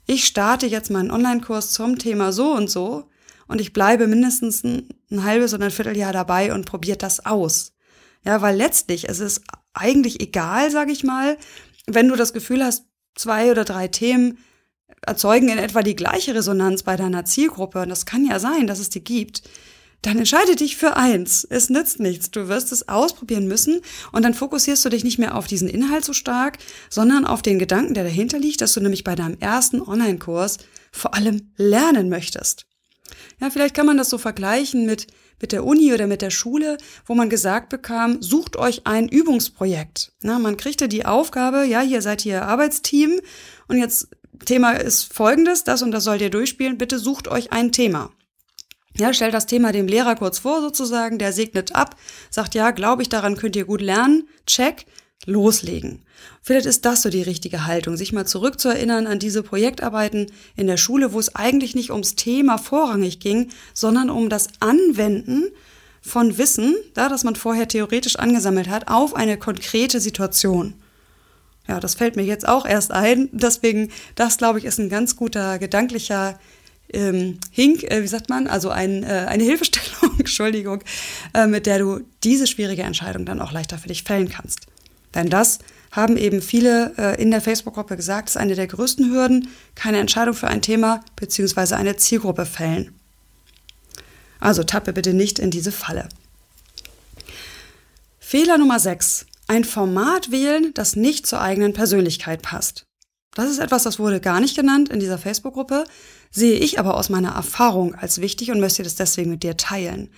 Ich 0.08 0.26
starte 0.26 0.66
jetzt 0.66 0.90
meinen 0.90 1.12
Online-Kurs 1.12 1.72
zum 1.72 1.98
Thema 1.98 2.32
so 2.32 2.52
und 2.54 2.70
so 2.70 3.10
und 3.48 3.60
ich 3.60 3.74
bleibe 3.74 4.08
mindestens 4.08 4.64
ein, 4.64 4.88
ein 5.12 5.24
halbes 5.24 5.54
oder 5.54 5.66
ein 5.66 5.72
Vierteljahr 5.72 6.14
dabei 6.14 6.54
und 6.54 6.66
probiert 6.66 7.04
das 7.04 7.26
aus. 7.26 7.74
Ja, 8.24 8.42
weil 8.42 8.56
letztlich 8.56 9.10
es 9.10 9.20
ist 9.20 9.42
eigentlich 9.74 10.22
egal, 10.22 10.72
sage 10.72 10.92
ich 10.92 11.04
mal, 11.04 11.38
wenn 11.86 12.08
du 12.08 12.16
das 12.16 12.34
Gefühl 12.34 12.64
hast, 12.64 12.86
zwei 13.16 13.52
oder 13.52 13.66
drei 13.66 13.88
Themen 13.88 14.38
erzeugen 15.02 15.50
in 15.50 15.58
etwa 15.58 15.82
die 15.82 15.96
gleiche 15.96 16.34
Resonanz 16.34 16.84
bei 16.84 16.96
deiner 16.96 17.26
Zielgruppe, 17.26 17.82
und 17.82 17.90
das 17.90 18.06
kann 18.06 18.26
ja 18.26 18.40
sein, 18.40 18.68
dass 18.68 18.80
es 18.80 18.90
die 18.90 19.04
gibt, 19.04 19.44
dann 20.02 20.18
entscheide 20.18 20.56
dich 20.56 20.78
für 20.78 20.98
eins. 20.98 21.46
Es 21.50 21.70
nützt 21.70 22.00
nichts. 22.00 22.32
Du 22.32 22.48
wirst 22.48 22.72
es 22.72 22.88
ausprobieren 22.88 23.48
müssen 23.48 23.82
und 24.12 24.24
dann 24.24 24.34
fokussierst 24.34 24.84
du 24.84 24.90
dich 24.90 25.04
nicht 25.04 25.20
mehr 25.20 25.36
auf 25.36 25.48
diesen 25.48 25.70
Inhalt 25.70 26.04
so 26.04 26.14
stark, 26.14 26.58
sondern 26.90 27.26
auf 27.26 27.42
den 27.42 27.60
Gedanken, 27.60 27.94
der 27.94 28.04
dahinter 28.04 28.40
liegt, 28.40 28.62
dass 28.62 28.74
du 28.74 28.82
nämlich 28.82 29.04
bei 29.04 29.16
deinem 29.16 29.38
ersten 29.40 29.82
Online-Kurs 29.82 30.58
vor 30.92 31.14
allem 31.14 31.52
lernen 31.56 32.10
möchtest. 32.10 32.66
Ja, 33.40 33.50
vielleicht 33.50 33.76
kann 33.76 33.86
man 33.86 33.98
das 33.98 34.10
so 34.10 34.18
vergleichen 34.18 34.86
mit, 34.86 35.08
mit 35.40 35.52
der 35.52 35.66
Uni 35.66 35.94
oder 35.94 36.08
mit 36.08 36.22
der 36.22 36.30
Schule, 36.30 36.78
wo 37.06 37.14
man 37.14 37.30
gesagt 37.30 37.70
bekam, 37.70 38.22
sucht 38.22 38.56
euch 38.56 38.88
ein 38.88 39.08
Übungsprojekt. 39.08 40.14
Na, 40.22 40.40
man 40.40 40.58
kriegte 40.58 40.88
die 40.88 41.06
Aufgabe, 41.06 41.66
ja, 41.66 41.82
hier 41.82 42.02
seid 42.02 42.26
ihr 42.26 42.44
Arbeitsteam 42.44 43.20
und 43.68 43.78
jetzt 43.78 44.10
Thema 44.46 44.72
ist 44.72 45.14
folgendes, 45.14 45.64
das 45.64 45.84
und 45.84 45.92
das 45.92 46.04
sollt 46.04 46.22
ihr 46.22 46.32
durchspielen, 46.32 46.78
bitte 46.78 46.98
sucht 46.98 47.28
euch 47.28 47.52
ein 47.52 47.72
Thema. 47.72 48.12
Ja, 48.98 49.14
stellt 49.14 49.34
das 49.34 49.46
Thema 49.46 49.72
dem 49.72 49.88
Lehrer 49.88 50.16
kurz 50.16 50.40
vor 50.40 50.62
sozusagen, 50.62 51.18
der 51.18 51.32
segnet 51.32 51.74
ab, 51.74 51.96
sagt 52.30 52.56
ja, 52.56 52.72
glaube 52.72 53.02
ich, 53.02 53.10
daran 53.10 53.38
könnt 53.38 53.56
ihr 53.56 53.66
gut 53.66 53.82
lernen, 53.82 54.28
check, 54.46 54.86
loslegen. 55.26 56.04
Vielleicht 56.42 56.66
ist 56.66 56.86
das 56.86 57.02
so 57.02 57.10
die 57.10 57.22
richtige 57.22 57.66
Haltung, 57.66 57.96
sich 57.96 58.12
mal 58.12 58.26
zurückzuerinnern 58.26 59.08
an 59.08 59.20
diese 59.20 59.44
Projektarbeiten 59.44 60.28
in 60.56 60.68
der 60.68 60.78
Schule, 60.78 61.14
wo 61.14 61.20
es 61.20 61.36
eigentlich 61.36 61.76
nicht 61.76 61.92
ums 61.92 62.16
Thema 62.16 62.58
vorrangig 62.58 63.20
ging, 63.20 63.50
sondern 63.74 64.10
um 64.10 64.30
das 64.30 64.48
Anwenden 64.60 65.46
von 66.02 66.38
Wissen, 66.38 66.76
da, 66.96 67.10
das 67.10 67.24
man 67.24 67.36
vorher 67.36 67.68
theoretisch 67.68 68.16
angesammelt 68.16 68.70
hat, 68.70 68.88
auf 68.88 69.16
eine 69.16 69.38
konkrete 69.38 70.00
Situation. 70.00 70.74
Ja, 71.68 71.80
das 71.80 71.94
fällt 71.94 72.16
mir 72.16 72.24
jetzt 72.24 72.48
auch 72.48 72.66
erst 72.66 72.92
ein. 72.92 73.30
Deswegen, 73.32 73.92
das 74.16 74.38
glaube 74.38 74.58
ich, 74.58 74.66
ist 74.66 74.80
ein 74.80 74.90
ganz 74.90 75.16
guter 75.16 75.60
gedanklicher 75.60 76.40
ähm, 76.94 77.40
Hink, 77.52 77.84
äh, 77.84 78.04
wie 78.04 78.08
sagt 78.08 78.30
man, 78.30 78.48
also 78.48 78.70
ein, 78.70 79.04
äh, 79.04 79.26
eine 79.28 79.44
Hilfestellung, 79.44 80.16
Entschuldigung, 80.20 80.84
äh, 81.34 81.48
mit 81.48 81.66
der 81.66 81.80
du 81.80 82.02
diese 82.24 82.48
schwierige 82.48 82.84
Entscheidung 82.84 83.26
dann 83.26 83.42
auch 83.42 83.52
leichter 83.52 83.78
für 83.78 83.88
dich 83.88 84.04
fällen 84.04 84.30
kannst. 84.30 84.68
Denn 85.14 85.30
das 85.30 85.60
haben 85.92 86.16
eben 86.18 86.42
viele 86.42 86.94
äh, 86.98 87.22
in 87.22 87.32
der 87.32 87.42
Facebook-Gruppe 87.42 87.98
gesagt, 87.98 88.30
ist 88.30 88.38
eine 88.38 88.56
der 88.56 88.68
größten 88.68 89.12
Hürden, 89.12 89.50
keine 89.76 90.00
Entscheidung 90.00 90.34
für 90.34 90.48
ein 90.48 90.62
Thema 90.62 91.02
bzw. 91.18 91.76
eine 91.76 91.98
Zielgruppe 91.98 92.46
fällen. 92.46 92.94
Also 94.40 94.64
tappe 94.64 94.94
bitte 94.94 95.14
nicht 95.14 95.38
in 95.38 95.52
diese 95.52 95.72
Falle. 95.72 96.08
Fehler 98.20 98.58
Nummer 98.58 98.80
6. 98.80 99.26
Ein 99.48 99.66
Format 99.66 100.32
wählen, 100.32 100.74
das 100.74 100.96
nicht 100.96 101.28
zur 101.28 101.42
eigenen 101.42 101.74
Persönlichkeit 101.74 102.42
passt. 102.42 102.86
Das 103.36 103.50
ist 103.50 103.60
etwas, 103.60 103.84
das 103.84 104.00
wurde 104.00 104.20
gar 104.20 104.40
nicht 104.40 104.56
genannt 104.56 104.90
in 104.90 105.00
dieser 105.00 105.18
Facebook-Gruppe, 105.18 105.86
sehe 106.32 106.58
ich 106.58 106.80
aber 106.80 106.98
aus 106.98 107.10
meiner 107.10 107.32
Erfahrung 107.32 107.96
als 107.96 108.22
wichtig 108.22 108.52
und 108.52 108.60
möchte 108.60 108.84
das 108.84 108.96
deswegen 108.96 109.30
mit 109.30 109.44
dir 109.44 109.58
teilen. 109.58 110.10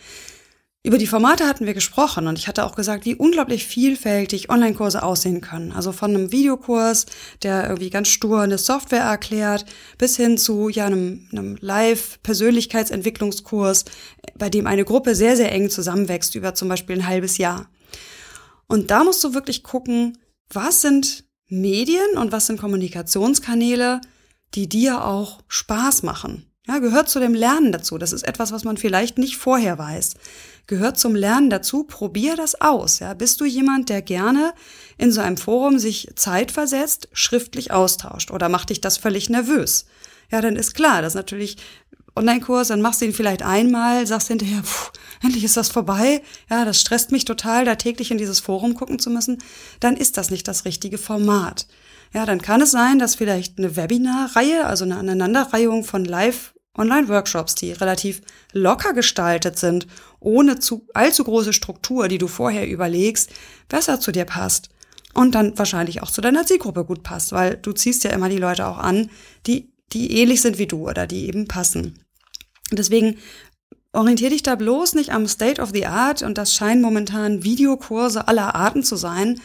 Über 0.86 0.97
die 0.97 1.08
Formate 1.08 1.47
hatten 1.47 1.65
wir 1.65 1.73
gesprochen 1.73 2.28
und 2.28 2.38
ich 2.38 2.49
hatte 2.49 2.65
auch 2.65 2.76
gesagt, 2.76 3.06
wie 3.06 3.15
unglaublich 3.15 3.65
vielfältig 3.65 4.49
Online-Kurse 4.49 5.02
aussehen 5.02 5.39
können. 5.39 5.71
Also 5.71 5.93
von 5.93 6.13
einem 6.13 6.34
Videokurs, 6.34 7.06
der 7.41 7.63
irgendwie 7.63 7.89
ganz 7.89 8.10
stur 8.10 8.41
eine 8.41 8.58
Software 8.58 9.04
erklärt, 9.04 9.63
bis 9.97 10.17
hin 10.17 10.38
zu 10.38 10.67
ja, 10.67 10.88
einem, 10.88 11.30
einem 11.32 11.58
Live-Persönlichkeitsentwicklungskurs, 11.62 13.86
bei 14.38 14.49
dem 14.49 14.67
eine 14.67 14.84
Gruppe 14.84 15.15
sehr, 15.15 15.38
sehr 15.38 15.54
eng 15.54 15.69
zusammenwächst 15.69 16.36
über 16.36 16.54
zum 16.54 16.67
Beispiel 16.67 16.97
ein 16.97 17.08
halbes 17.08 17.38
Jahr. 17.38 17.69
Und 18.67 18.91
da 18.91 19.06
musst 19.06 19.23
du 19.23 19.34
wirklich 19.34 19.63
gucken, 19.63 20.17
was 20.52 20.82
sind 20.82 21.23
Medien 21.47 22.17
und 22.17 22.34
was 22.34 22.47
sind 22.47 22.60
Kommunikationskanäle, 22.60 24.02
die 24.56 24.70
dir 24.70 25.06
auch 25.06 25.39
Spaß 25.48 26.04
machen. 26.04 26.46
Ja, 26.68 26.80
gehört 26.80 27.10
zu 27.10 27.20
dem 27.20 27.34
Lernen 27.34 27.74
dazu. 27.74 27.98
Das 27.98 28.13
ist 28.13 28.24
etwas, 28.24 28.54
was 28.54 28.63
man 28.63 28.78
vielleicht 28.78 29.18
nicht 29.18 29.36
vorher 29.36 29.78
weiß. 29.78 30.13
Gehört 30.66 30.98
zum 30.98 31.13
Lernen 31.13 31.50
dazu. 31.50 31.84
Probier 31.84 32.38
das 32.38 32.62
aus. 32.62 33.00
Ja, 33.00 33.13
bist 33.13 33.42
du 33.42 33.46
jemand, 33.46 33.89
der 33.89 34.02
gerne 34.02 34.54
in 34.98 35.12
so 35.12 35.20
einem 35.20 35.36
Forum 35.36 35.78
sich 35.78 36.10
zeitversetzt 36.16 37.10
schriftlich 37.12 37.72
austauscht 37.72 38.32
oder 38.32 38.48
macht 38.48 38.70
dich 38.70 38.80
das 38.80 38.98
völlig 38.98 39.30
nervös? 39.30 39.86
Ja, 40.32 40.39
dann 40.39 40.56
ist 40.56 40.74
klar, 40.74 41.02
dass 41.02 41.16
natürlich 41.16 41.58
Online-Kurs, 42.16 42.68
dann 42.68 42.82
machst 42.82 43.02
du 43.02 43.06
ihn 43.06 43.13
vielleicht 43.13 43.42
einmal, 43.42 44.06
sagst 44.06 44.28
hinterher, 44.28 44.63
pff, 44.63 44.92
endlich 45.22 45.44
ist 45.44 45.58
das 45.58 45.70
vorbei, 45.70 46.22
ja, 46.50 46.63
das 46.63 46.80
stresst 46.80 47.12
mich 47.12 47.26
total, 47.26 47.66
da 47.66 47.76
täglich 47.76 48.12
in 48.12 48.20
dieses 48.20 48.39
Forum 48.39 48.76
gucken 48.76 49.00
zu 49.00 49.10
müssen, 49.10 49.39
dann 49.80 49.98
ist 49.98 50.18
das 50.18 50.30
nicht 50.30 50.48
das 50.48 50.66
richtige 50.66 51.00
Format. 51.00 51.66
Ja, 52.13 52.28
dann 52.28 52.41
kann 52.41 52.62
es 52.62 52.71
sein, 52.71 52.99
dass 52.99 53.15
vielleicht 53.15 53.58
eine 53.58 53.76
Webinar-Reihe, 53.76 54.65
also 54.65 54.86
eine 54.86 54.97
Aneinanderreihung 54.97 55.84
von 55.84 56.06
Live-Online-Workshops, 56.06 57.56
die 57.56 57.71
relativ 57.71 58.21
locker 58.52 58.93
gestaltet 58.93 59.58
sind, 59.58 59.88
ohne 60.19 60.60
zu, 60.60 60.88
allzu 60.93 61.23
große 61.23 61.54
Struktur, 61.54 62.08
die 62.08 62.19
du 62.19 62.28
vorher 62.28 62.67
überlegst, 62.67 63.32
besser 63.67 63.99
zu 63.99 64.12
dir 64.12 64.26
passt. 64.26 64.69
Und 65.15 65.34
dann 65.34 65.58
wahrscheinlich 65.58 66.04
auch 66.04 66.12
zu 66.12 66.21
deiner 66.21 66.45
Zielgruppe 66.45 66.86
gut 66.86 67.04
passt, 67.04 67.32
weil 67.32 67.58
du 67.58 67.71
ziehst 67.71 68.04
ja 68.04 68.12
immer 68.12 68.30
die 68.30 68.38
Leute 68.38 68.67
auch 68.67 68.78
an, 68.78 69.10
die, 69.47 69.71
die 69.91 70.19
ähnlich 70.19 70.41
sind 70.41 70.58
wie 70.60 70.67
du 70.67 70.88
oder 70.89 71.08
die 71.08 71.28
eben 71.28 71.47
passen. 71.47 71.99
Deswegen 72.71 73.17
orientier 73.91 74.30
dich 74.30 74.43
da 74.43 74.56
bloß 74.56 74.95
nicht 74.95 75.12
am 75.12 75.28
State 75.28 75.62
of 75.62 75.71
the 75.73 75.86
Art 75.86 76.23
und 76.23 76.38
das 76.38 76.54
scheinen 76.54 76.82
momentan 76.82 77.43
Videokurse 77.43 78.28
aller 78.28 78.56
Arten 78.56 78.84
zu 78.84 78.95
sein, 78.95 79.39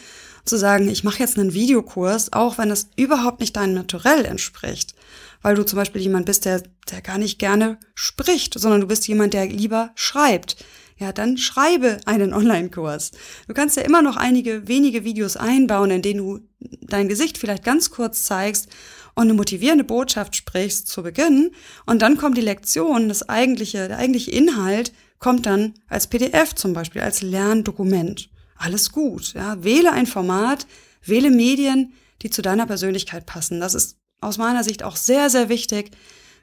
zu 0.45 0.57
sagen, 0.57 0.89
ich 0.89 1.03
mache 1.03 1.19
jetzt 1.19 1.37
einen 1.37 1.53
Videokurs, 1.53 2.33
auch 2.33 2.57
wenn 2.57 2.71
es 2.71 2.89
überhaupt 2.95 3.39
nicht 3.39 3.55
deinem 3.55 3.73
Naturell 3.73 4.25
entspricht, 4.25 4.95
weil 5.41 5.55
du 5.55 5.65
zum 5.65 5.77
Beispiel 5.77 6.01
jemand 6.01 6.25
bist, 6.25 6.45
der, 6.45 6.63
der 6.91 7.01
gar 7.01 7.17
nicht 7.17 7.39
gerne 7.39 7.77
spricht, 7.93 8.59
sondern 8.59 8.81
du 8.81 8.87
bist 8.87 9.07
jemand, 9.07 9.33
der 9.33 9.47
lieber 9.47 9.91
schreibt. 9.95 10.57
Ja, 10.97 11.13
dann 11.13 11.37
schreibe 11.37 11.97
einen 12.05 12.33
Online-Kurs. 12.33 13.11
Du 13.47 13.53
kannst 13.53 13.77
ja 13.77 13.83
immer 13.83 14.01
noch 14.01 14.17
einige 14.17 14.67
wenige 14.67 15.05
Videos 15.05 15.37
einbauen, 15.37 15.91
in 15.91 16.01
denen 16.01 16.19
du 16.19 16.39
dein 16.81 17.07
Gesicht 17.07 17.37
vielleicht 17.37 17.63
ganz 17.63 17.89
kurz 17.89 18.25
zeigst 18.25 18.67
und 19.15 19.23
eine 19.23 19.33
motivierende 19.33 19.85
Botschaft 19.85 20.35
sprichst 20.35 20.87
zu 20.87 21.01
Beginn 21.03 21.51
und 21.85 22.01
dann 22.01 22.17
kommt 22.17 22.37
die 22.37 22.41
Lektion, 22.41 23.07
das 23.07 23.27
eigentliche, 23.29 23.87
der 23.87 23.97
eigentliche 23.97 24.31
Inhalt 24.31 24.91
kommt 25.19 25.45
dann 25.45 25.73
als 25.87 26.07
PDF 26.07 26.55
zum 26.55 26.73
Beispiel, 26.73 27.01
als 27.01 27.21
Lerndokument. 27.21 28.29
Alles 28.59 28.91
gut, 28.91 29.33
ja. 29.33 29.63
Wähle 29.63 29.93
ein 29.93 30.05
Format, 30.05 30.67
wähle 31.01 31.31
Medien, 31.31 31.93
die 32.21 32.29
zu 32.29 32.41
deiner 32.41 32.65
Persönlichkeit 32.65 33.25
passen. 33.25 33.61
Das 33.61 33.73
ist 33.73 33.97
aus 34.19 34.37
meiner 34.37 34.65
Sicht 34.65 34.83
auch 34.83 34.97
sehr, 34.97 35.29
sehr 35.29 35.47
wichtig 35.47 35.91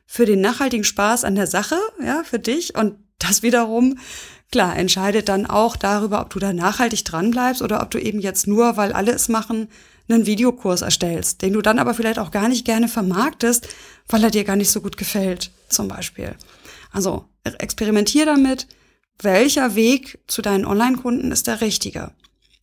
für 0.06 0.24
den 0.24 0.40
nachhaltigen 0.40 0.84
Spaß 0.84 1.24
an 1.24 1.34
der 1.34 1.46
Sache, 1.46 1.76
ja, 2.02 2.22
für 2.24 2.38
dich. 2.38 2.74
Und 2.74 2.96
das 3.18 3.42
wiederum, 3.42 3.98
klar, 4.50 4.76
entscheidet 4.76 5.28
dann 5.28 5.44
auch 5.44 5.76
darüber, 5.76 6.22
ob 6.22 6.30
du 6.30 6.38
da 6.38 6.54
nachhaltig 6.54 7.04
dranbleibst 7.04 7.60
oder 7.60 7.82
ob 7.82 7.90
du 7.90 7.98
eben 7.98 8.20
jetzt 8.20 8.46
nur, 8.46 8.78
weil 8.78 8.92
alle 8.92 9.12
es 9.12 9.28
machen, 9.28 9.68
einen 10.08 10.24
Videokurs 10.24 10.80
erstellst, 10.80 11.42
den 11.42 11.52
du 11.52 11.60
dann 11.60 11.78
aber 11.78 11.92
vielleicht 11.92 12.18
auch 12.18 12.30
gar 12.30 12.48
nicht 12.48 12.64
gerne 12.64 12.88
vermarktest, 12.88 13.68
weil 14.08 14.24
er 14.24 14.30
dir 14.30 14.44
gar 14.44 14.56
nicht 14.56 14.70
so 14.70 14.80
gut 14.80 14.96
gefällt, 14.96 15.50
zum 15.68 15.88
Beispiel. 15.88 16.34
Also 16.92 17.28
experimentier 17.44 18.24
damit, 18.24 18.68
welcher 19.20 19.74
Weg 19.74 20.18
zu 20.26 20.42
deinen 20.42 20.66
Online-Kunden 20.66 21.32
ist 21.32 21.46
der 21.46 21.60
richtige. 21.60 22.12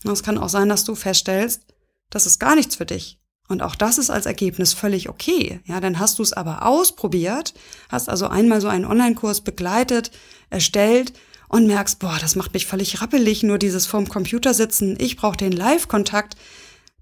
es 0.04 0.24
kann 0.24 0.38
auch 0.38 0.50
sein, 0.50 0.70
dass 0.70 0.84
du 0.84 0.96
feststellst, 0.96 1.63
das 2.10 2.26
ist 2.26 2.39
gar 2.39 2.56
nichts 2.56 2.76
für 2.76 2.86
dich. 2.86 3.20
Und 3.48 3.62
auch 3.62 3.76
das 3.76 3.98
ist 3.98 4.10
als 4.10 4.26
Ergebnis 4.26 4.74
völlig 4.74 5.10
okay. 5.10 5.60
Ja, 5.66 5.80
dann 5.82 6.00
hast 6.00 6.20
du 6.20 6.24
es 6.24 6.34
aber 6.34 6.66
ausprobiert, 6.66 7.54
hast 7.89 8.10
also 8.10 8.28
einmal 8.28 8.62
so 8.62 8.68
einen 8.68 8.86
Online-Kurs 8.86 9.42
begleitet, 9.42 10.12
erstellt 10.50 11.13
und 11.50 11.68
merkst, 11.68 12.00
boah, 12.00 12.18
das 12.20 12.36
macht 12.36 12.54
mich 12.54 12.66
völlig 12.66 13.02
rappelig, 13.02 13.44
nur 13.44 13.58
dieses 13.58 13.86
vorm 13.86 14.08
Computer 14.08 14.54
sitzen, 14.54 14.96
ich 15.00 15.18
brauche 15.18 15.38
den 15.38 15.52
Live-Kontakt, 15.52 16.36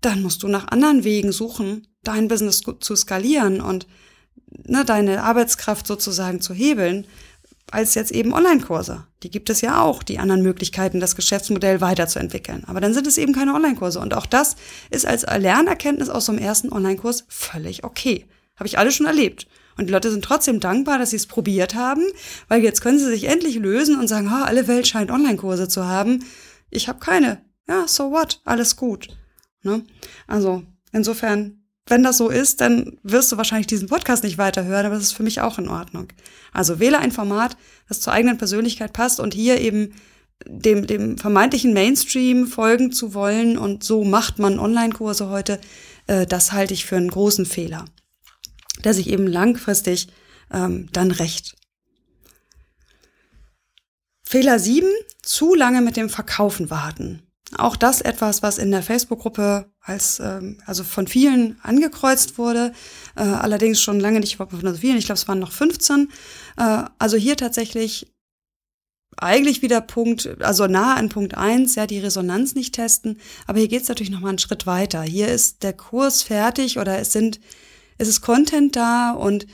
dann 0.01 0.21
musst 0.21 0.43
du 0.43 0.47
nach 0.47 0.67
anderen 0.69 1.03
Wegen 1.03 1.31
suchen, 1.31 1.87
dein 2.03 2.27
Business 2.27 2.61
zu 2.61 2.95
skalieren 2.95 3.61
und 3.61 3.87
ne, 4.47 4.83
deine 4.83 5.23
Arbeitskraft 5.23 5.85
sozusagen 5.85 6.41
zu 6.41 6.53
hebeln, 6.53 7.05
als 7.71 7.95
jetzt 7.95 8.11
eben 8.11 8.33
Online-Kurse. 8.33 9.05
Die 9.23 9.31
gibt 9.31 9.49
es 9.49 9.61
ja 9.61 9.81
auch, 9.81 10.03
die 10.03 10.19
anderen 10.19 10.43
Möglichkeiten, 10.43 10.99
das 10.99 11.15
Geschäftsmodell 11.15 11.81
weiterzuentwickeln. 11.81 12.63
Aber 12.67 12.81
dann 12.81 12.93
sind 12.93 13.07
es 13.07 13.17
eben 13.17 13.33
keine 13.33 13.53
Online-Kurse. 13.53 13.99
Und 13.99 14.13
auch 14.13 14.25
das 14.25 14.55
ist 14.89 15.05
als 15.05 15.23
Lernerkenntnis 15.23 16.09
aus 16.09 16.25
so 16.25 16.31
einem 16.31 16.41
ersten 16.41 16.71
Online-Kurs 16.71 17.25
völlig 17.27 17.83
okay. 17.83 18.27
Habe 18.55 18.67
ich 18.67 18.77
alle 18.77 18.91
schon 18.91 19.07
erlebt. 19.07 19.47
Und 19.77 19.87
die 19.87 19.93
Leute 19.93 20.11
sind 20.11 20.23
trotzdem 20.23 20.59
dankbar, 20.59 20.99
dass 20.99 21.11
sie 21.11 21.15
es 21.15 21.27
probiert 21.27 21.75
haben, 21.75 22.03
weil 22.47 22.61
jetzt 22.61 22.81
können 22.81 22.99
sie 22.99 23.05
sich 23.05 23.23
endlich 23.23 23.55
lösen 23.55 23.97
und 23.97 24.07
sagen, 24.07 24.29
oh, 24.31 24.43
alle 24.43 24.67
Welt 24.67 24.87
scheint 24.87 25.09
Online-Kurse 25.09 25.67
zu 25.67 25.85
haben. 25.85 26.25
Ich 26.69 26.87
habe 26.87 26.99
keine. 26.99 27.41
Ja, 27.67 27.87
so 27.87 28.11
what? 28.11 28.41
Alles 28.43 28.75
gut. 28.75 29.07
Ne? 29.63 29.83
Also 30.27 30.63
insofern 30.91 31.60
wenn 31.87 32.03
das 32.03 32.17
so 32.17 32.29
ist, 32.29 32.61
dann 32.61 32.97
wirst 33.03 33.31
du 33.31 33.37
wahrscheinlich 33.37 33.67
diesen 33.67 33.87
Podcast 33.87 34.23
nicht 34.23 34.37
weiterhören, 34.37 34.85
aber 34.85 34.95
das 34.95 35.05
ist 35.05 35.13
für 35.13 35.23
mich 35.23 35.41
auch 35.41 35.57
in 35.57 35.67
Ordnung. 35.67 36.07
Also 36.53 36.79
wähle 36.79 36.99
ein 36.99 37.11
Format, 37.11 37.57
das 37.87 37.99
zur 37.99 38.13
eigenen 38.13 38.37
Persönlichkeit 38.37 38.93
passt 38.93 39.19
und 39.19 39.33
hier 39.33 39.59
eben 39.59 39.93
dem, 40.45 40.87
dem 40.87 41.17
vermeintlichen 41.17 41.73
Mainstream 41.73 42.47
folgen 42.47 42.91
zu 42.91 43.13
wollen 43.13 43.57
und 43.57 43.83
so 43.83 44.03
macht 44.03 44.39
man 44.39 44.59
Online-Kurse 44.59 45.29
heute, 45.29 45.59
äh, 46.07 46.25
das 46.25 46.51
halte 46.51 46.73
ich 46.73 46.85
für 46.85 46.97
einen 46.97 47.11
großen 47.11 47.45
Fehler, 47.45 47.85
der 48.83 48.93
sich 48.93 49.07
eben 49.09 49.27
langfristig 49.27 50.07
ähm, 50.51 50.87
dann 50.93 51.11
rächt. 51.11 51.55
Fehler 54.23 54.59
7, 54.59 54.87
zu 55.21 55.55
lange 55.55 55.81
mit 55.81 55.97
dem 55.97 56.09
Verkaufen 56.09 56.69
warten. 56.69 57.21
Auch 57.57 57.75
das 57.75 58.01
etwas, 58.01 58.41
was 58.41 58.57
in 58.57 58.71
der 58.71 58.83
Facebook-Gruppe 58.83 59.71
als 59.81 60.19
ähm, 60.19 60.57
also 60.65 60.83
von 60.83 61.07
vielen 61.07 61.59
angekreuzt 61.63 62.37
wurde, 62.37 62.71
äh, 63.15 63.21
allerdings 63.23 63.81
schon 63.81 63.99
lange 63.99 64.19
nicht 64.19 64.37
von 64.37 64.47
so 64.49 64.73
vielen. 64.73 64.97
Ich 64.97 65.05
glaube, 65.05 65.17
es 65.19 65.27
waren 65.27 65.39
noch 65.39 65.51
15. 65.51 66.09
Äh, 66.57 66.83
also 66.97 67.17
hier 67.17 67.35
tatsächlich 67.35 68.11
eigentlich 69.17 69.61
wieder 69.61 69.81
Punkt, 69.81 70.41
also 70.41 70.67
nah 70.67 70.95
an 70.95 71.09
Punkt 71.09 71.35
eins, 71.35 71.75
ja, 71.75 71.85
die 71.87 71.99
Resonanz 71.99 72.55
nicht 72.55 72.75
testen. 72.75 73.19
Aber 73.47 73.59
hier 73.59 73.67
geht 73.67 73.83
es 73.83 73.89
natürlich 73.89 74.11
noch 74.11 74.21
mal 74.21 74.29
einen 74.29 74.39
Schritt 74.39 74.65
weiter. 74.65 75.01
Hier 75.01 75.27
ist 75.27 75.63
der 75.63 75.73
Kurs 75.73 76.23
fertig 76.23 76.79
oder 76.79 76.99
es 76.99 77.11
sind, 77.11 77.39
es 77.97 78.07
ist 78.07 78.21
Content 78.21 78.75
da 78.75 79.11
und 79.11 79.45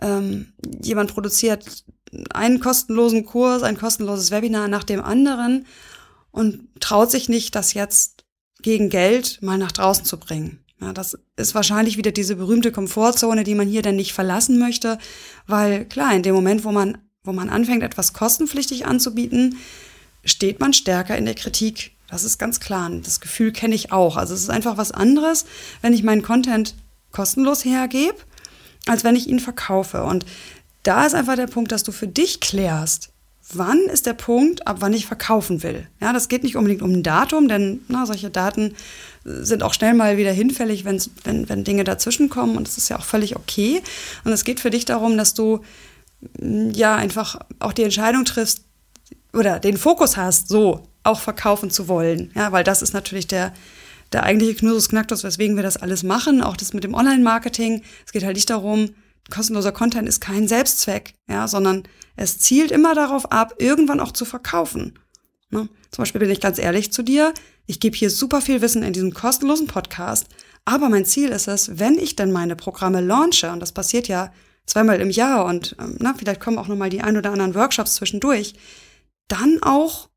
ähm, 0.00 0.52
jemand 0.82 1.12
produziert 1.12 1.84
einen 2.32 2.60
kostenlosen 2.60 3.24
Kurs, 3.24 3.62
ein 3.62 3.78
kostenloses 3.78 4.30
Webinar 4.30 4.68
nach 4.68 4.84
dem 4.84 5.02
anderen 5.02 5.66
und 6.32 6.68
traut 6.80 7.10
sich 7.10 7.28
nicht, 7.28 7.54
das 7.54 7.74
jetzt 7.74 8.24
gegen 8.62 8.88
Geld 8.88 9.40
mal 9.42 9.58
nach 9.58 9.72
draußen 9.72 10.04
zu 10.04 10.18
bringen. 10.18 10.64
Ja, 10.80 10.92
das 10.92 11.16
ist 11.36 11.54
wahrscheinlich 11.54 11.96
wieder 11.96 12.10
diese 12.10 12.34
berühmte 12.34 12.72
Komfortzone, 12.72 13.44
die 13.44 13.54
man 13.54 13.68
hier 13.68 13.82
dann 13.82 13.94
nicht 13.94 14.12
verlassen 14.12 14.58
möchte, 14.58 14.98
weil 15.46 15.84
klar, 15.84 16.12
in 16.14 16.24
dem 16.24 16.34
Moment, 16.34 16.64
wo 16.64 16.72
man, 16.72 16.98
wo 17.22 17.32
man 17.32 17.50
anfängt, 17.50 17.84
etwas 17.84 18.12
kostenpflichtig 18.12 18.84
anzubieten, 18.84 19.58
steht 20.24 20.58
man 20.58 20.72
stärker 20.72 21.16
in 21.16 21.24
der 21.24 21.36
Kritik. 21.36 21.92
Das 22.08 22.24
ist 22.24 22.38
ganz 22.38 22.58
klar. 22.58 22.90
Das 23.02 23.20
Gefühl 23.20 23.52
kenne 23.52 23.74
ich 23.74 23.92
auch. 23.92 24.16
Also 24.16 24.34
es 24.34 24.40
ist 24.40 24.50
einfach 24.50 24.76
was 24.76 24.90
anderes, 24.90 25.46
wenn 25.82 25.92
ich 25.92 26.02
meinen 26.02 26.22
Content 26.22 26.74
kostenlos 27.12 27.64
hergebe, 27.64 28.16
als 28.86 29.04
wenn 29.04 29.16
ich 29.16 29.28
ihn 29.28 29.40
verkaufe. 29.40 30.02
Und 30.02 30.26
da 30.82 31.06
ist 31.06 31.14
einfach 31.14 31.36
der 31.36 31.46
Punkt, 31.46 31.70
dass 31.70 31.84
du 31.84 31.92
für 31.92 32.08
dich 32.08 32.40
klärst, 32.40 33.11
wann 33.50 33.80
ist 33.92 34.06
der 34.06 34.14
Punkt, 34.14 34.66
ab 34.66 34.76
wann 34.80 34.92
ich 34.92 35.06
verkaufen 35.06 35.62
will. 35.62 35.86
Ja, 36.00 36.12
das 36.12 36.28
geht 36.28 36.42
nicht 36.42 36.56
unbedingt 36.56 36.82
um 36.82 36.92
ein 36.92 37.02
Datum, 37.02 37.48
denn 37.48 37.80
na, 37.88 38.06
solche 38.06 38.30
Daten 38.30 38.74
sind 39.24 39.62
auch 39.62 39.74
schnell 39.74 39.94
mal 39.94 40.16
wieder 40.16 40.32
hinfällig, 40.32 40.84
wenn, 40.84 41.00
wenn, 41.24 41.64
Dinge 41.64 41.84
dazwischenkommen 41.84 42.56
und 42.56 42.66
das 42.66 42.78
ist 42.78 42.88
ja 42.88 42.98
auch 42.98 43.04
völlig 43.04 43.36
okay. 43.36 43.82
Und 44.24 44.32
es 44.32 44.44
geht 44.44 44.60
für 44.60 44.70
dich 44.70 44.84
darum, 44.84 45.16
dass 45.16 45.34
du 45.34 45.60
mm, 46.40 46.70
ja 46.70 46.94
einfach 46.94 47.40
auch 47.58 47.72
die 47.72 47.84
Entscheidung 47.84 48.24
triffst 48.24 48.62
oder 49.32 49.58
den 49.58 49.76
Fokus 49.76 50.16
hast, 50.16 50.48
so 50.48 50.86
auch 51.04 51.20
verkaufen 51.20 51.70
zu 51.70 51.88
wollen. 51.88 52.30
Ja, 52.34 52.52
weil 52.52 52.64
das 52.64 52.82
ist 52.82 52.94
natürlich 52.94 53.26
der, 53.26 53.52
der 54.12 54.22
eigentliche 54.22 54.54
Knusus 54.54 54.88
Knacktus, 54.88 55.24
weswegen 55.24 55.56
wir 55.56 55.62
das 55.62 55.76
alles 55.76 56.02
machen, 56.02 56.42
auch 56.42 56.56
das 56.56 56.74
mit 56.74 56.84
dem 56.84 56.94
Online-Marketing. 56.94 57.82
Es 58.06 58.12
geht 58.12 58.24
halt 58.24 58.36
nicht 58.36 58.50
darum, 58.50 58.90
kostenloser 59.30 59.72
Content 59.72 60.08
ist 60.08 60.20
kein 60.20 60.48
Selbstzweck, 60.48 61.14
ja, 61.28 61.48
sondern 61.48 61.84
es 62.16 62.38
zielt 62.38 62.70
immer 62.70 62.94
darauf 62.94 63.30
ab, 63.32 63.54
irgendwann 63.58 64.00
auch 64.00 64.12
zu 64.12 64.24
verkaufen. 64.24 64.98
Ne? 65.50 65.68
Zum 65.90 66.02
Beispiel 66.02 66.20
bin 66.20 66.30
ich 66.30 66.40
ganz 66.40 66.58
ehrlich 66.58 66.92
zu 66.92 67.02
dir, 67.02 67.32
ich 67.66 67.80
gebe 67.80 67.96
hier 67.96 68.10
super 68.10 68.40
viel 68.40 68.60
Wissen 68.60 68.82
in 68.82 68.92
diesem 68.92 69.14
kostenlosen 69.14 69.66
Podcast, 69.66 70.26
aber 70.64 70.88
mein 70.88 71.04
Ziel 71.04 71.30
ist 71.30 71.48
es, 71.48 71.78
wenn 71.78 71.98
ich 71.98 72.16
dann 72.16 72.32
meine 72.32 72.56
Programme 72.56 73.00
launche, 73.00 73.50
und 73.50 73.60
das 73.60 73.72
passiert 73.72 74.08
ja 74.08 74.32
zweimal 74.66 75.00
im 75.00 75.10
Jahr 75.10 75.44
und 75.44 75.76
ähm, 75.80 75.96
na, 76.00 76.14
vielleicht 76.14 76.40
kommen 76.40 76.58
auch 76.58 76.68
nochmal 76.68 76.90
die 76.90 77.02
ein 77.02 77.16
oder 77.16 77.32
anderen 77.32 77.54
Workshops 77.54 77.94
zwischendurch, 77.94 78.54
dann 79.28 79.58
auch 79.62 80.08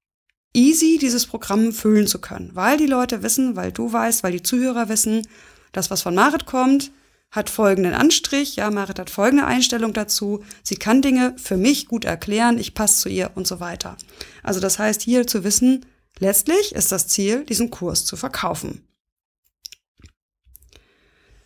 easy 0.53 0.97
dieses 0.99 1.25
Programm 1.25 1.73
füllen 1.73 2.07
zu 2.07 2.19
können, 2.19 2.51
weil 2.53 2.77
die 2.77 2.85
Leute 2.85 3.23
wissen, 3.23 3.55
weil 3.55 3.71
du 3.71 3.91
weißt, 3.91 4.23
weil 4.23 4.31
die 4.31 4.43
Zuhörer 4.43 4.89
wissen, 4.89 5.27
das, 5.71 5.91
was 5.91 6.01
von 6.01 6.15
Marit 6.15 6.45
kommt, 6.45 6.91
hat 7.31 7.49
folgenden 7.49 7.93
Anstrich, 7.93 8.55
ja, 8.55 8.71
Marit 8.71 8.99
hat 8.99 9.09
folgende 9.09 9.45
Einstellung 9.45 9.93
dazu, 9.93 10.43
sie 10.63 10.75
kann 10.75 11.01
Dinge 11.01 11.35
für 11.37 11.57
mich 11.57 11.87
gut 11.87 12.05
erklären, 12.05 12.57
ich 12.57 12.73
passe 12.73 13.01
zu 13.01 13.09
ihr 13.09 13.31
und 13.35 13.45
so 13.45 13.59
weiter. 13.59 13.97
Also 14.41 14.59
das 14.59 14.79
heißt 14.79 15.01
hier 15.01 15.27
zu 15.27 15.43
wissen, 15.43 15.85
letztlich 16.19 16.73
ist 16.73 16.91
das 16.91 17.07
Ziel, 17.07 17.43
diesen 17.45 17.71
Kurs 17.71 18.05
zu 18.05 18.15
verkaufen. 18.15 18.87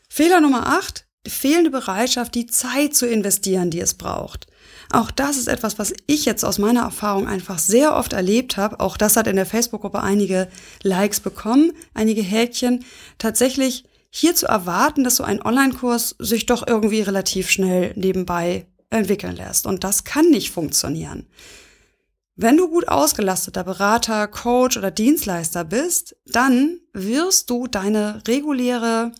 Fehler 0.07 0.41
Nummer 0.41 0.67
8, 0.67 1.05
die 1.25 1.31
fehlende 1.31 1.69
Bereitschaft, 1.69 2.35
die 2.35 2.47
Zeit 2.47 2.95
zu 2.95 3.07
investieren, 3.07 3.69
die 3.69 3.79
es 3.79 3.93
braucht. 3.93 4.47
Auch 4.91 5.11
das 5.11 5.37
ist 5.37 5.47
etwas, 5.47 5.77
was 5.77 5.93
ich 6.07 6.25
jetzt 6.25 6.43
aus 6.43 6.57
meiner 6.57 6.81
Erfahrung 6.81 7.27
einfach 7.27 7.59
sehr 7.59 7.95
oft 7.95 8.13
erlebt 8.13 8.57
habe. 8.57 8.79
Auch 8.79 8.97
das 8.97 9.15
hat 9.15 9.27
in 9.27 9.35
der 9.35 9.45
Facebook-Gruppe 9.45 10.01
einige 10.01 10.47
Likes 10.81 11.19
bekommen, 11.19 11.73
einige 11.93 12.21
Häkchen. 12.21 12.83
Tatsächlich 13.19 13.83
hier 14.09 14.35
zu 14.35 14.47
erwarten, 14.47 15.03
dass 15.03 15.17
so 15.17 15.23
ein 15.23 15.41
Online-Kurs 15.41 16.15
sich 16.19 16.45
doch 16.45 16.65
irgendwie 16.65 17.01
relativ 17.01 17.49
schnell 17.49 17.93
nebenbei 17.95 18.67
entwickeln 18.89 19.35
lässt. 19.35 19.67
Und 19.67 19.83
das 19.83 20.03
kann 20.03 20.29
nicht 20.29 20.51
funktionieren. 20.51 21.27
Wenn 22.35 22.57
du 22.57 22.69
gut 22.69 22.87
ausgelasteter 22.87 23.63
Berater, 23.63 24.27
Coach 24.27 24.77
oder 24.77 24.91
Dienstleister 24.91 25.65
bist, 25.65 26.15
dann 26.25 26.79
wirst 26.93 27.49
du 27.49 27.67
deine 27.67 28.23
reguläre 28.27 29.11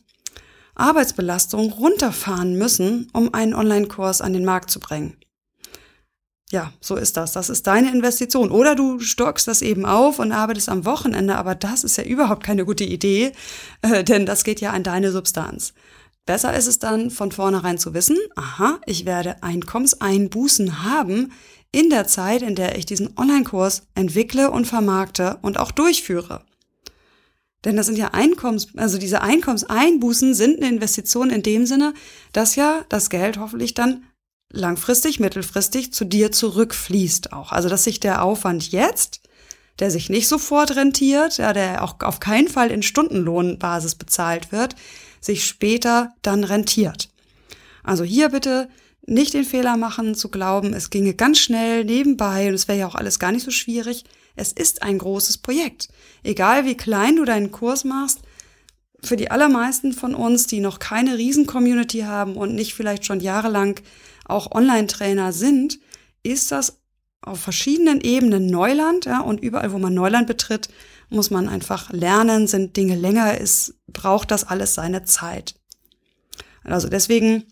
Arbeitsbelastung 0.76 1.74
runterfahren 1.74 2.56
müssen, 2.56 3.10
um 3.14 3.34
einen 3.34 3.54
Online-Kurs 3.54 4.22
an 4.22 4.34
den 4.34 4.46
Markt 4.46 4.72
zu 4.72 4.80
bringen 4.80 5.18
ja, 6.52 6.74
so 6.82 6.96
ist 6.96 7.16
das. 7.16 7.34
Das 7.34 7.50
ist 7.50 7.68
deine 7.68 7.92
Investition. 7.92 8.50
Oder 8.50 8.76
du 8.76 9.00
stockst 9.00 9.48
das 9.48 9.62
eben 9.62 9.86
auf 9.86 10.20
und 10.20 10.32
arbeitest 10.32 10.70
am 10.70 10.86
Wochenende, 10.86 11.36
aber 11.36 11.54
das 11.56 11.84
ist 11.84 11.98
ja 11.98 12.04
überhaupt 12.04 12.44
keine 12.44 12.66
gute 12.66 12.84
Idee, 12.84 13.34
äh, 13.82 14.04
denn 14.04 14.26
das 14.26 14.44
geht 14.44 14.60
ja 14.60 14.72
an 14.72 14.84
deine 14.84 15.12
Substanz. 15.12 15.74
Besser 16.26 16.56
ist 16.56 16.68
es 16.68 16.80
dann 16.80 17.12
von 17.12 17.32
vornherein 17.32 17.78
zu 17.78 17.94
wissen, 17.94 18.18
aha, 18.36 18.80
ich 18.86 19.06
werde 19.06 19.42
Einkommenseinbußen 19.42 20.84
haben 20.84 21.32
in 21.72 21.90
der 21.90 22.08
Zeit, 22.08 22.42
in 22.42 22.56
der 22.56 22.78
ich 22.78 22.86
diesen 22.86 23.18
Online-Kurs 23.18 23.84
entwickle 23.96 24.52
und 24.52 24.66
vermarkte 24.66 25.38
und 25.42 25.60
auch 25.60 25.72
durchführe. 25.72 26.44
Denn 27.66 27.76
das 27.76 27.88
sind 27.88 27.98
ja 27.98 28.10
Einkommens, 28.14 28.70
also 28.78 28.98
diese 28.98 29.22
Einkommenseinbußen 29.22 30.34
sind 30.34 30.58
eine 30.58 30.70
Investition 30.70 31.30
in 31.30 31.44
dem 31.44 31.66
Sinne, 31.66 31.94
dass 32.32 32.56
ja 32.56 32.86
das 32.90 33.10
Geld 33.10 33.38
hoffentlich 33.38 33.74
dann 33.74 34.04
langfristig, 34.52 35.20
mittelfristig 35.20 35.94
zu 35.94 36.06
dir 36.06 36.32
zurückfließt 36.32 37.34
auch. 37.34 37.52
Also 37.52 37.70
dass 37.70 37.84
sich 37.84 38.00
der 38.00 38.24
Aufwand 38.24 38.72
jetzt, 38.72 39.22
der 39.80 39.92
sich 39.92 40.10
nicht 40.10 40.28
sofort 40.28 40.76
rentiert, 40.76 41.38
ja, 41.38 41.54
der 41.54 41.84
auch 41.84 41.96
auf 42.02 42.20
keinen 42.20 42.48
Fall 42.48 42.72
in 42.72 42.84
Stundenlohnbasis 42.84 43.96
bezahlt 43.96 44.52
wird, 44.52 44.76
sich 45.22 45.46
später 45.46 46.14
dann 46.22 46.44
rentiert. 46.44 47.10
Also 47.84 48.04
hier 48.04 48.30
bitte 48.30 48.70
nicht 49.06 49.34
den 49.34 49.46
Fehler 49.46 49.78
machen 49.78 50.16
zu 50.16 50.30
glauben, 50.30 50.74
es 50.74 50.90
ginge 50.90 51.14
ganz 51.14 51.40
schnell 51.40 51.84
nebenbei 51.86 52.48
und 52.48 52.54
es 52.54 52.68
wäre 52.68 52.80
ja 52.80 52.88
auch 52.88 52.96
alles 52.96 53.20
gar 53.20 53.32
nicht 53.32 53.46
so 53.46 53.52
schwierig. 53.52 54.04
Es 54.36 54.52
ist 54.52 54.84
ein 54.84 54.98
großes 54.98 55.40
Projekt. 55.40 55.90
Egal 56.24 56.66
wie 56.66 56.78
klein 56.78 57.16
du 57.16 57.26
deinen 57.26 57.52
Kurs 57.52 57.84
machst, 57.84 58.20
für 59.02 59.16
die 59.16 59.32
allermeisten 59.32 59.94
von 59.94 60.14
uns, 60.14 60.48
die 60.48 60.60
noch 60.60 60.80
keine 60.80 61.18
Riesen-Community 61.18 62.02
haben 62.02 62.36
und 62.36 62.54
nicht 62.54 62.74
vielleicht 62.74 63.06
schon 63.06 63.22
jahrelang 63.22 63.80
auch 64.30 64.52
Online-Trainer 64.52 65.34
sind, 65.34 65.80
ist 66.24 66.52
das 66.52 66.80
auf 67.22 67.40
verschiedenen 67.40 68.02
Ebenen 68.02 68.48
Neuland, 68.48 69.06
ja, 69.06 69.22
und 69.22 69.42
überall, 69.42 69.72
wo 69.74 69.78
man 69.78 69.94
Neuland 69.94 70.28
betritt, 70.28 70.70
muss 71.10 71.32
man 71.32 71.50
einfach 71.50 71.92
lernen, 71.92 72.48
sind 72.48 72.78
Dinge 72.78 72.96
länger, 72.96 73.38
ist, 73.38 73.76
braucht 73.88 74.32
das 74.32 74.46
alles 74.46 74.76
seine 74.76 75.04
Zeit. 75.04 75.56
Also 76.64 76.88
deswegen 76.88 77.46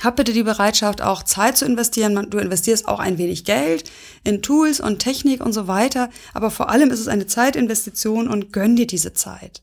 hab 0.00 0.16
bitte 0.16 0.32
die 0.32 0.44
Bereitschaft, 0.44 1.02
auch 1.02 1.24
Zeit 1.24 1.56
zu 1.56 1.64
investieren. 1.64 2.30
Du 2.30 2.38
investierst 2.38 2.86
auch 2.86 3.00
ein 3.00 3.18
wenig 3.18 3.44
Geld 3.44 3.90
in 4.22 4.40
Tools 4.40 4.80
und 4.80 5.00
Technik 5.00 5.44
und 5.44 5.52
so 5.52 5.66
weiter. 5.66 6.10
Aber 6.32 6.50
vor 6.50 6.70
allem 6.70 6.90
ist 6.90 7.00
es 7.00 7.08
eine 7.08 7.26
Zeitinvestition 7.26 8.28
und 8.28 8.52
gönn 8.52 8.76
dir 8.76 8.86
diese 8.86 9.12
Zeit. 9.12 9.62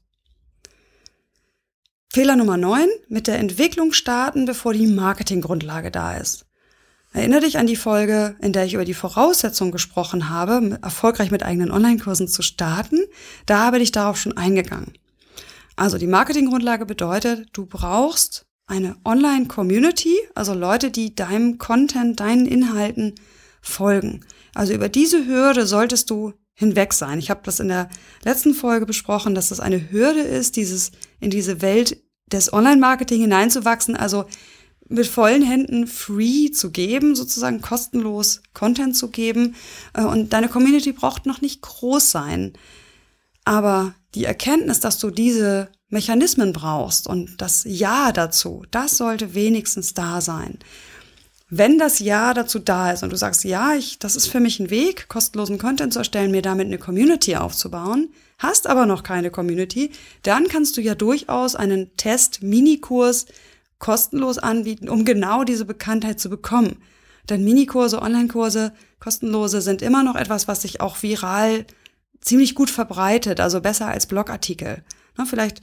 Fehler 2.18 2.36
Nummer 2.36 2.58
9. 2.58 2.88
Mit 3.10 3.28
der 3.28 3.38
Entwicklung 3.38 3.94
starten, 3.94 4.46
bevor 4.46 4.74
die 4.74 4.88
Marketinggrundlage 4.88 5.92
da 5.92 6.18
ist. 6.18 6.48
Erinnere 7.14 7.42
dich 7.42 7.60
an 7.60 7.68
die 7.68 7.76
Folge, 7.76 8.36
in 8.42 8.54
der 8.54 8.66
ich 8.66 8.74
über 8.74 8.86
die 8.86 8.96
Voraussetzungen 8.96 9.72
gesprochen 9.72 10.28
habe, 10.28 10.80
erfolgreich 10.82 11.30
mit 11.30 11.44
eigenen 11.44 11.70
Online-Kursen 11.70 12.28
zu 12.28 12.42
starten. 12.42 13.02
Da 13.46 13.60
habe 13.60 13.78
ich 13.78 13.92
darauf 13.92 14.18
schon 14.18 14.36
eingegangen. 14.36 14.94
Also 15.76 16.00
die 16.00 16.08
Marketinggrundlage 16.08 16.88
bedeutet, 16.88 17.50
du 17.54 17.68
brauchst 17.68 18.48
eine 18.66 18.96
Online-Community, 19.06 20.18
also 20.34 20.56
Leute, 20.56 20.90
die 20.90 21.14
deinem 21.14 21.60
Content, 21.60 22.20
deinen 22.20 22.48
Inhalten 22.48 23.14
folgen. 23.62 24.26
Also 24.56 24.74
über 24.74 24.90
diese 24.90 25.28
Hürde 25.28 25.68
solltest 25.68 26.10
du 26.10 26.34
hinweg 26.56 26.94
sein. 26.94 27.20
Ich 27.20 27.30
habe 27.30 27.42
das 27.44 27.60
in 27.60 27.68
der 27.68 27.88
letzten 28.24 28.56
Folge 28.56 28.88
besprochen, 28.88 29.36
dass 29.36 29.50
das 29.50 29.60
eine 29.60 29.92
Hürde 29.92 30.22
ist, 30.22 30.56
dieses 30.56 30.92
in 31.20 31.30
diese 31.30 31.62
Welt 31.62 32.02
des 32.32 32.52
Online-Marketing 32.52 33.22
hineinzuwachsen, 33.22 33.96
also 33.96 34.26
mit 34.90 35.08
vollen 35.08 35.42
Händen 35.42 35.88
free 35.88 36.52
zu 36.52 36.72
geben, 36.72 37.16
sozusagen 37.16 37.62
kostenlos 37.62 38.42
Content 38.54 38.96
zu 38.96 39.10
geben. 39.10 39.56
Äh, 39.94 40.04
und 40.04 40.34
deine 40.34 40.48
Community 40.50 40.92
braucht 40.92 41.26
noch 41.26 41.42
nicht 41.42 41.62
groß 41.62 42.12
sein. 42.12 42.54
Aber 43.44 43.94
die 44.16 44.26
Erkenntnis, 44.26 44.80
dass 44.80 45.00
du 45.00 45.10
diese 45.10 45.70
Mechanismen 45.90 46.54
brauchst 46.54 47.08
und 47.08 47.42
das 47.42 47.64
Ja 47.66 48.12
dazu, 48.12 48.64
das 48.72 48.98
sollte 48.98 49.34
wenigstens 49.34 49.94
da 49.94 50.20
sein. 50.22 50.60
Wenn 51.50 51.80
das 51.80 52.00
Ja 52.00 52.34
dazu 52.34 52.60
da 52.60 52.92
ist 52.92 53.04
und 53.04 53.12
du 53.12 53.16
sagst, 53.16 53.46
ja, 53.46 53.74
ich, 53.74 54.00
das 54.00 54.18
ist 54.18 54.28
für 54.28 54.42
mich 54.42 54.60
ein 54.60 54.70
Weg, 54.70 55.08
kostenlosen 55.08 55.58
Content 55.58 55.94
zu 55.94 56.00
erstellen, 56.00 56.32
mir 56.32 56.42
damit 56.42 56.68
eine 56.68 56.78
Community 56.78 57.38
aufzubauen, 57.38 58.10
hast 58.38 58.68
aber 58.68 58.86
noch 58.86 59.04
keine 59.04 59.32
Community, 59.32 59.92
dann 60.24 60.48
kannst 60.48 60.78
du 60.78 60.82
ja 60.82 60.96
durchaus 60.96 61.56
einen 61.56 61.96
Test-Minikurs 61.98 63.26
kostenlos 63.80 64.38
anbieten, 64.38 64.90
um 64.90 65.06
genau 65.06 65.44
diese 65.44 65.66
Bekanntheit 65.66 66.20
zu 66.20 66.30
bekommen. 66.30 66.78
Denn 67.30 67.44
Minikurse, 67.44 68.02
Online-Kurse, 68.02 68.74
kostenlose 69.00 69.62
sind 69.62 69.82
immer 69.82 70.04
noch 70.04 70.16
etwas, 70.16 70.48
was 70.48 70.62
sich 70.62 70.82
auch 70.82 71.02
viral 71.04 71.66
ziemlich 72.22 72.56
gut 72.56 72.70
verbreitet, 72.70 73.40
also 73.40 73.62
besser 73.62 73.88
als 73.88 74.08
Blogartikel. 74.08 74.84
Na, 75.18 75.26
vielleicht 75.26 75.62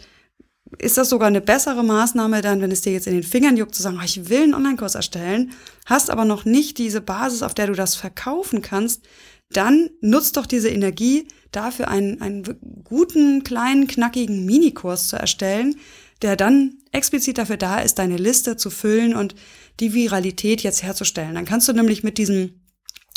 ist 0.79 0.99
das 0.99 1.09
sogar 1.09 1.29
eine 1.29 1.41
bessere 1.41 1.85
Maßnahme 1.85 2.41
dann, 2.41 2.61
wenn 2.61 2.71
es 2.71 2.81
dir 2.81 2.93
jetzt 2.93 3.07
in 3.07 3.15
den 3.15 3.23
Fingern 3.23 3.57
juckt, 3.57 3.75
zu 3.75 3.83
sagen, 3.83 3.99
oh, 4.01 4.05
ich 4.05 4.29
will 4.29 4.43
einen 4.43 4.55
Online-Kurs 4.55 4.95
erstellen, 4.95 5.53
hast 5.87 6.11
aber 6.11 6.25
noch 6.25 6.45
nicht 6.45 6.79
diese 6.79 7.01
Basis, 7.01 7.43
auf 7.43 7.55
der 7.55 7.69
du 7.69 7.75
das 7.75 7.95
verkaufen 7.95 8.63
kannst, 8.63 9.07
dann 9.51 9.91
nutzt 10.01 10.37
doch 10.37 10.47
diese 10.47 10.69
Energie 10.69 11.29
dafür, 11.53 11.89
einen, 11.89 12.21
einen 12.21 12.43
guten, 12.85 13.45
kleinen, 13.45 13.87
knackigen 13.87 14.45
Minikurs 14.45 15.09
zu 15.09 15.17
erstellen, 15.17 15.77
der 16.23 16.37
dann 16.37 16.79
explizit 16.93 17.39
dafür 17.39 17.57
da 17.57 17.81
ist, 17.81 17.99
deine 17.99 18.17
Liste 18.17 18.57
zu 18.57 18.71
füllen 18.71 19.15
und 19.15 19.35
die 19.81 19.95
Viralität 19.95 20.63
jetzt 20.63 20.83
herzustellen. 20.83 21.35
Dann 21.35 21.45
kannst 21.45 21.69
du 21.69 21.73
nämlich 21.73 22.03
mit 22.03 22.19
diesem 22.19 22.61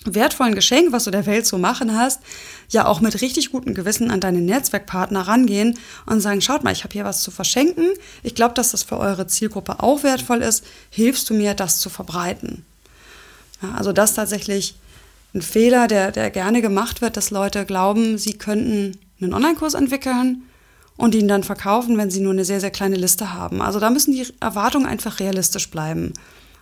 wertvollen 0.05 0.55
Geschenk, 0.55 0.91
was 0.91 1.03
du 1.03 1.11
der 1.11 1.25
Welt 1.25 1.45
zu 1.45 1.57
machen 1.57 1.97
hast, 1.97 2.21
ja 2.69 2.85
auch 2.85 3.01
mit 3.01 3.21
richtig 3.21 3.51
gutem 3.51 3.73
Gewissen 3.73 4.11
an 4.11 4.19
deine 4.19 4.41
Netzwerkpartner 4.41 5.21
rangehen 5.21 5.77
und 6.05 6.21
sagen, 6.21 6.41
schaut 6.41 6.63
mal, 6.63 6.71
ich 6.71 6.83
habe 6.83 6.93
hier 6.93 7.05
was 7.05 7.23
zu 7.23 7.31
verschenken. 7.31 7.89
Ich 8.23 8.35
glaube, 8.35 8.53
dass 8.53 8.71
das 8.71 8.83
für 8.83 8.97
eure 8.97 9.27
Zielgruppe 9.27 9.81
auch 9.81 10.03
wertvoll 10.03 10.41
ist. 10.41 10.63
Hilfst 10.89 11.29
du 11.29 11.33
mir, 11.33 11.53
das 11.53 11.79
zu 11.79 11.89
verbreiten? 11.89 12.65
Ja, 13.61 13.73
also 13.73 13.91
das 13.91 14.13
tatsächlich 14.13 14.75
ein 15.37 15.41
Fehler, 15.41 15.87
der, 15.87 16.11
der 16.11 16.29
gerne 16.31 16.61
gemacht 16.61 17.01
wird, 17.01 17.17
dass 17.17 17.31
Leute 17.31 17.65
glauben, 17.65 18.17
sie 18.17 18.33
könnten 18.33 18.97
einen 19.21 19.33
Online-Kurs 19.33 19.73
entwickeln 19.73 20.43
und 20.97 21.15
ihn 21.15 21.27
dann 21.27 21.43
verkaufen, 21.43 21.97
wenn 21.97 22.09
sie 22.09 22.19
nur 22.19 22.33
eine 22.33 22.45
sehr, 22.45 22.59
sehr 22.59 22.71
kleine 22.71 22.95
Liste 22.95 23.33
haben. 23.33 23.61
Also 23.61 23.79
da 23.79 23.89
müssen 23.89 24.13
die 24.13 24.25
Erwartungen 24.39 24.87
einfach 24.87 25.19
realistisch 25.19 25.69
bleiben. 25.69 26.13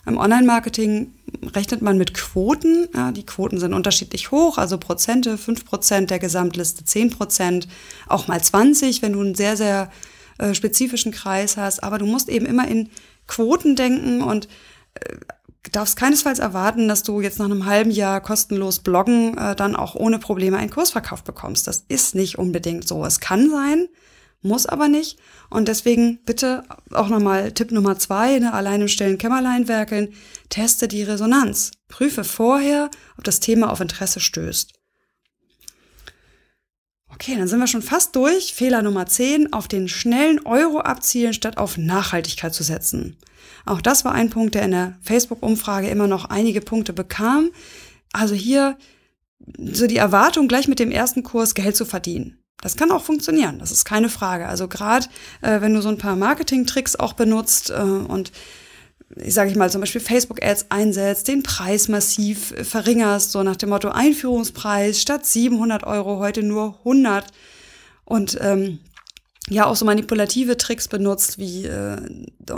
Im 0.06 0.18
Online-Marketing 0.18 1.12
rechnet 1.56 1.82
man 1.82 1.98
mit 1.98 2.14
Quoten. 2.14 2.88
Ja, 2.94 3.12
die 3.12 3.26
Quoten 3.26 3.60
sind 3.60 3.74
unterschiedlich 3.74 4.30
hoch, 4.30 4.58
also 4.58 4.78
Prozente, 4.78 5.38
5 5.38 5.66
Prozent 5.66 6.12
der 6.12 6.20
Gesamtliste, 6.20 6.86
10 6.86 7.10
Prozent, 7.10 7.68
auch 8.08 8.28
mal 8.28 8.42
20, 8.42 9.02
wenn 9.02 9.14
du 9.14 9.22
einen 9.22 9.36
sehr, 9.36 9.58
sehr 9.58 9.90
äh, 10.38 10.54
spezifischen 10.54 11.12
Kreis 11.12 11.58
hast. 11.58 11.82
Aber 11.82 11.98
du 11.98 12.06
musst 12.06 12.30
eben 12.30 12.46
immer 12.46 12.68
in 12.68 12.90
Quoten 13.26 13.76
denken 13.76 14.22
und 14.22 14.48
äh, 14.94 15.16
darfst 15.72 15.98
keinesfalls 15.98 16.40
erwarten, 16.40 16.88
dass 16.88 17.04
du 17.04 17.22
jetzt 17.22 17.40
nach 17.40 17.46
einem 17.46 17.66
halben 17.66 17.92
Jahr 17.92 18.22
kostenlos 18.22 18.80
bloggen 18.80 19.38
äh, 19.38 19.56
dann 19.56 19.76
auch 19.76 19.96
ohne 19.96 20.20
Probleme 20.20 20.58
einen 20.58 20.70
Kursverkauf 20.70 21.24
bekommst. 21.24 21.68
Das 21.68 21.86
ist 21.88 22.16
nicht 22.16 22.38
unbedingt 22.38 22.88
so. 22.88 23.06
Es 23.06 23.20
kann 23.20 23.50
sein, 23.50 23.88
muss 24.42 24.66
aber 24.66 24.88
nicht. 24.88 25.18
Und 25.50 25.68
deswegen 25.68 26.20
bitte 26.26 26.64
auch 26.92 27.10
nochmal 27.10 27.52
Tipp 27.52 27.72
Nummer 27.72 27.98
zwei, 27.98 28.40
ne, 28.40 28.54
allein 28.54 28.82
im 28.82 28.88
stillen 28.88 29.18
Kämmerlein 29.18 29.68
werkeln, 29.68 30.14
teste 30.50 30.88
die 30.88 31.04
Resonanz. 31.04 31.72
Prüfe 31.88 32.24
vorher, 32.24 32.90
ob 33.18 33.24
das 33.24 33.40
Thema 33.40 33.72
auf 33.72 33.82
Interesse 33.82 34.20
stößt. 34.20 34.74
Okay, 37.16 37.38
dann 37.38 37.48
sind 37.48 37.60
wir 37.60 37.68
schon 37.68 37.82
fast 37.82 38.14
durch. 38.18 38.54
Fehler 38.54 38.82
Nummer 38.82 39.06
10, 39.06 39.54
auf 39.54 39.70
den 39.70 39.88
schnellen 39.88 40.46
Euro 40.46 40.82
abzielen, 40.82 41.34
statt 41.34 41.58
auf 41.58 41.78
Nachhaltigkeit 41.78 42.54
zu 42.54 42.62
setzen. 42.62 43.16
Auch 43.66 43.80
das 43.80 44.04
war 44.04 44.12
ein 44.12 44.30
Punkt, 44.30 44.54
der 44.54 44.64
in 44.64 44.72
der 44.72 44.98
Facebook-Umfrage 45.02 45.88
immer 45.88 46.08
noch 46.08 46.26
einige 46.26 46.60
Punkte 46.60 46.92
bekam. 46.92 47.52
Also 48.12 48.36
hier 48.36 48.78
so 49.58 49.88
die 49.88 49.96
Erwartung, 49.96 50.50
gleich 50.50 50.68
mit 50.68 50.80
dem 50.80 50.92
ersten 50.92 51.24
Kurs 51.24 51.56
Geld 51.56 51.78
zu 51.78 51.86
verdienen. 51.86 52.38
Das 52.62 52.76
kann 52.76 52.92
auch 52.92 53.04
funktionieren, 53.04 53.60
das 53.60 53.72
ist 53.72 53.86
keine 53.86 54.10
Frage. 54.10 54.48
Also 54.48 54.68
gerade 54.68 55.08
äh, 55.42 55.62
wenn 55.62 55.74
du 55.74 55.82
so 55.82 55.90
ein 55.90 55.98
paar 55.98 56.16
Marketing-Tricks 56.16 56.98
auch 56.98 57.14
benutzt 57.14 57.70
äh, 57.70 57.76
und 57.76 58.32
ich 59.18 59.34
sage 59.34 59.50
ich 59.52 59.56
mal 59.56 59.70
zum 59.70 59.82
Beispiel 59.82 60.02
Facebook-Ads 60.02 60.68
einsetzt, 60.70 61.28
den 61.28 61.44
Preis 61.44 61.88
massiv 61.88 62.54
verringerst, 62.64 63.32
so 63.32 63.44
nach 63.44 63.56
dem 63.56 63.70
Motto 63.70 63.90
Einführungspreis 63.90 65.02
statt 65.02 65.26
700 65.26 65.84
Euro 65.84 66.20
heute 66.20 66.44
nur 66.44 66.78
100 66.80 67.26
und 68.04 68.38
ähm, 68.42 68.80
ja 69.50 69.66
auch 69.66 69.76
so 69.76 69.86
manipulative 69.86 70.58
Tricks 70.58 70.88
benutzt, 70.88 71.38
wie 71.38 71.66
äh, 71.66 71.98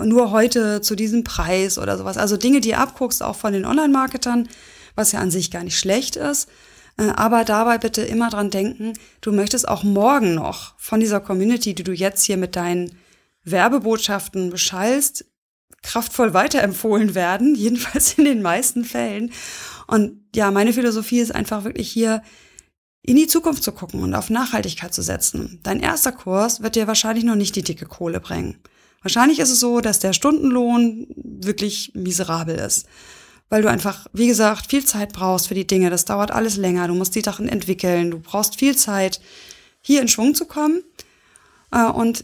nur 0.03 0.31
heute 0.31 0.81
zu 0.81 0.95
diesem 0.95 1.23
Preis 1.23 1.77
oder 1.77 1.97
sowas. 1.97 2.17
Also 2.17 2.37
Dinge, 2.37 2.61
die 2.61 2.75
abguckst, 2.75 3.21
auch 3.21 3.35
von 3.35 3.53
den 3.53 3.65
Online-Marketern, 3.65 4.47
was 4.95 5.11
ja 5.11 5.19
an 5.19 5.31
sich 5.31 5.51
gar 5.51 5.63
nicht 5.63 5.77
schlecht 5.77 6.15
ist. 6.15 6.49
Äh, 6.97 7.09
aber 7.15 7.43
dabei 7.43 7.77
bitte 7.77 8.01
immer 8.01 8.29
dran 8.29 8.49
denken, 8.49 8.93
du 9.21 9.31
möchtest 9.31 9.67
auch 9.67 9.83
morgen 9.83 10.33
noch 10.35 10.73
von 10.77 10.99
dieser 10.99 11.19
Community, 11.19 11.75
die 11.75 11.83
du 11.83 11.91
jetzt 11.91 12.23
hier 12.23 12.37
mit 12.37 12.55
deinen 12.55 12.97
Werbebotschaften 13.43 14.49
beschallst, 14.49 15.25
kraftvoll 15.83 16.33
weiterempfohlen 16.33 17.15
werden, 17.15 17.55
jedenfalls 17.55 18.13
in 18.13 18.25
den 18.25 18.41
meisten 18.41 18.85
Fällen. 18.85 19.31
Und 19.87 20.21
ja, 20.35 20.51
meine 20.51 20.73
Philosophie 20.73 21.19
ist 21.19 21.33
einfach 21.33 21.63
wirklich 21.63 21.89
hier 21.89 22.21
in 23.01 23.15
die 23.15 23.27
Zukunft 23.27 23.63
zu 23.63 23.71
gucken 23.71 24.03
und 24.03 24.13
auf 24.13 24.29
Nachhaltigkeit 24.29 24.93
zu 24.93 25.01
setzen. 25.01 25.61
Dein 25.63 25.79
erster 25.79 26.11
Kurs 26.11 26.61
wird 26.61 26.75
dir 26.75 26.87
wahrscheinlich 26.87 27.23
noch 27.23 27.35
nicht 27.35 27.55
die 27.55 27.61
dicke 27.61 27.85
Kohle 27.85 28.19
bringen. 28.19 28.57
Wahrscheinlich 29.01 29.39
ist 29.39 29.51
es 29.51 29.61
so, 29.61 29.79
dass 29.79 29.99
der 29.99 30.11
Stundenlohn 30.11 31.07
wirklich 31.15 31.91
miserabel 31.93 32.55
ist 32.55 32.87
weil 33.49 33.61
du 33.61 33.69
einfach, 33.69 34.07
wie 34.13 34.27
gesagt, 34.27 34.69
viel 34.69 34.85
Zeit 34.85 35.13
brauchst 35.13 35.47
für 35.47 35.55
die 35.55 35.67
Dinge. 35.67 35.89
Das 35.89 36.05
dauert 36.05 36.31
alles 36.31 36.57
länger. 36.57 36.87
Du 36.87 36.95
musst 36.95 37.15
die 37.15 37.21
Sachen 37.21 37.47
entwickeln. 37.47 38.11
Du 38.11 38.19
brauchst 38.19 38.57
viel 38.57 38.75
Zeit, 38.75 39.21
hier 39.81 40.01
in 40.01 40.07
Schwung 40.07 40.35
zu 40.35 40.45
kommen. 40.45 40.83
Äh, 41.71 41.85
und 41.85 42.23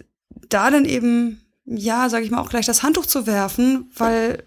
da 0.50 0.70
dann 0.70 0.86
eben, 0.86 1.42
ja, 1.66 2.10
sage 2.10 2.26
ich 2.26 2.32
mal, 2.32 2.42
auch 2.42 2.50
gleich 2.50 2.66
das 2.66 2.84
Handtuch 2.84 3.06
zu 3.06 3.26
werfen, 3.28 3.92
weil 3.96 4.44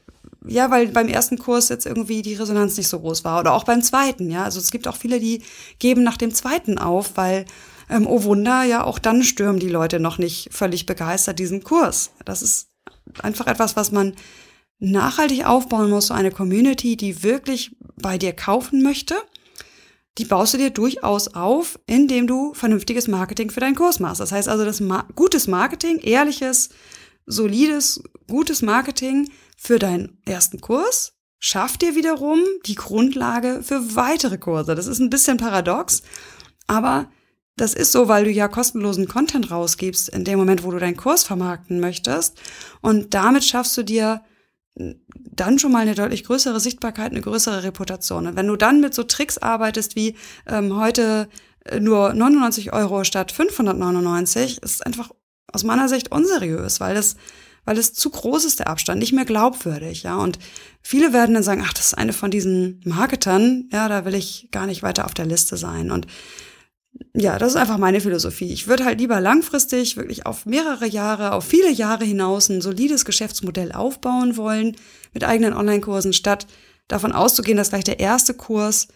ja, 0.49 0.71
weil 0.71 0.89
beim 0.89 1.09
ersten 1.09 1.39
Kurs 1.39 1.69
jetzt 1.69 1.87
irgendwie 1.87 2.23
die 2.23 2.35
Resonanz 2.35 2.77
nicht 2.77 2.89
so 2.89 3.01
groß 3.01 3.25
war 3.25 3.41
oder 3.41 3.53
auch 3.53 3.65
beim 3.65 3.83
zweiten, 3.83 4.31
ja. 4.31 4.45
Also 4.45 4.61
es 4.61 4.71
gibt 4.71 4.87
auch 4.87 4.97
viele, 4.97 5.19
die 5.19 5.43
geben 5.79 6.03
nach 6.03 6.17
dem 6.17 6.33
zweiten 6.33 6.79
auf, 6.79 7.17
weil, 7.17 7.47
ähm, 7.91 8.07
oh 8.07 8.23
Wunder, 8.23 8.63
ja, 8.63 8.85
auch 8.85 8.99
dann 8.99 9.23
stürmen 9.25 9.59
die 9.59 9.69
Leute 9.69 9.99
noch 9.99 10.19
nicht 10.19 10.49
völlig 10.53 10.87
begeistert 10.87 11.39
diesen 11.39 11.65
Kurs. 11.65 12.13
Das 12.25 12.43
ist 12.43 12.69
einfach 13.23 13.47
etwas, 13.49 13.77
was 13.77 13.91
man 13.91 14.15
nachhaltig 14.79 15.47
aufbauen 15.47 15.91
musst, 15.91 16.09
so 16.09 16.15
eine 16.15 16.31
Community, 16.31 16.97
die 16.97 17.23
wirklich 17.23 17.77
bei 18.01 18.19
dir 18.19 18.33
kaufen 18.33 18.83
möchte, 18.83 19.17
die 20.19 20.25
baust 20.25 20.55
du 20.55 20.59
dir 20.59 20.71
durchaus 20.71 21.29
auf, 21.29 21.79
indem 21.87 22.27
du 22.27 22.55
vernünftiges 22.55 23.09
Marketing 23.09 23.51
für 23.51 23.61
deinen 23.61 23.75
Kurs 23.75 24.01
machst. 24.01 24.21
Das 24.21 24.33
heißt 24.33 24.49
also, 24.49 24.65
das 24.65 24.81
Ma 24.81 25.07
gutes 25.15 25.47
Marketing, 25.47 25.99
ehrliches, 25.99 26.71
solides, 27.27 28.03
gutes 28.29 28.63
Marketing 28.63 29.31
für 29.57 29.79
deinen 29.79 30.19
ersten 30.25 30.61
Kurs 30.61 31.17
schafft 31.39 31.83
dir 31.83 31.95
wiederum 31.95 32.41
die 32.65 32.75
Grundlage 32.75 33.63
für 33.63 33.95
weitere 33.95 34.39
Kurse. 34.39 34.75
Das 34.75 34.87
ist 34.87 34.99
ein 34.99 35.11
bisschen 35.11 35.37
paradox, 35.37 36.03
aber 36.67 37.09
das 37.57 37.73
ist 37.73 37.93
so, 37.93 38.09
weil 38.09 38.25
du 38.25 38.31
ja 38.31 38.49
kostenlosen 38.49 39.09
Content 39.09 39.51
rausgibst 39.51 40.09
in 40.11 40.25
dem 40.25 40.39
Moment, 40.39 40.63
wo 40.63 40.71
du 40.71 40.79
deinen 40.79 40.97
Kurs 40.97 41.25
vermarkten 41.25 41.81
möchtest. 41.81 42.39
Und 42.83 43.15
damit 43.15 43.45
schaffst 43.45 43.77
du 43.79 43.83
dir 43.83 44.23
dann 45.15 45.59
schon 45.59 45.73
mal 45.73 45.81
eine 45.81 45.95
deutlich 45.95 46.25
größere 46.25 46.61
Sichtbarkeit, 46.61 47.13
eine 47.13 47.23
größere 47.23 47.63
Reputation. 47.63 48.27
Und 48.27 48.37
wenn 48.37 48.47
du 48.47 48.57
dann 48.57 48.81
mit 48.81 48.93
so 48.93 49.05
Tricks 49.05 49.39
arbeitest 49.39 49.97
wie 49.97 50.17
ähm, 50.47 50.77
heute 50.77 51.29
äh, 51.65 51.81
nur 51.81 52.13
99 52.13 52.75
Euro 52.75 53.05
statt 53.05 53.33
599, 53.33 54.63
ist 54.63 54.85
einfach 54.85 55.11
aus 55.53 55.65
meiner 55.65 55.89
Sicht 55.89 56.13
unseriös, 56.13 56.81
weil 56.81 56.95
das 56.95 57.17
weil 57.67 57.79
es 57.79 57.93
zu 57.93 58.09
groß 58.09 58.45
ist, 58.47 58.61
der 58.61 58.69
Abstand, 58.69 59.01
nicht 59.01 59.13
mehr 59.13 59.25
glaubwürdig, 59.27 60.05
ja. 60.05 60.17
Und 60.17 60.39
viele 60.81 61.13
werden 61.13 61.35
dann 61.35 61.43
sagen, 61.43 61.63
ach, 61.67 61.75
das 61.75 61.87
ist 61.87 61.99
eine 61.99 62.15
von 62.15 62.31
diesen 62.31 62.81
Marketern, 62.85 63.69
ja, 63.73 63.89
da 63.89 64.07
will 64.07 64.15
ich 64.15 64.49
gar 64.53 64.67
nicht 64.67 64.83
weiter 64.83 65.05
auf 65.05 65.15
der 65.15 65.27
Liste 65.27 65.57
sein. 65.57 65.91
Und 65.91 66.07
ja, 67.13 67.39
das 67.39 67.51
ist 67.51 67.57
einfach 67.57 67.77
meine 67.77 68.01
Philosophie. 68.01 68.53
Ich 68.53 68.69
würde 68.69 68.85
halt 68.85 69.01
lieber 69.01 69.21
langfristig, 69.21 69.97
wirklich 69.97 70.25
auf 70.25 70.47
mehrere 70.47 70.87
Jahre, 70.87 71.33
auf 71.33 71.45
viele 71.45 71.71
Jahre 71.71 72.05
hinaus 72.05 72.49
ein 72.49 72.63
solides 72.63 73.05
Geschäftsmodell 73.05 73.73
aufbauen 73.73 74.37
wollen 74.37 74.77
mit 75.13 75.25
eigenen 75.25 75.53
Online-Kursen, 75.53 76.13
statt 76.13 76.47
davon 76.89 77.13
auszugehen, 77.13 77.59
dass 77.59 77.71
gleich 77.71 77.85
der 77.85 77.99
erste 77.99 78.33
Kurs 78.33 78.87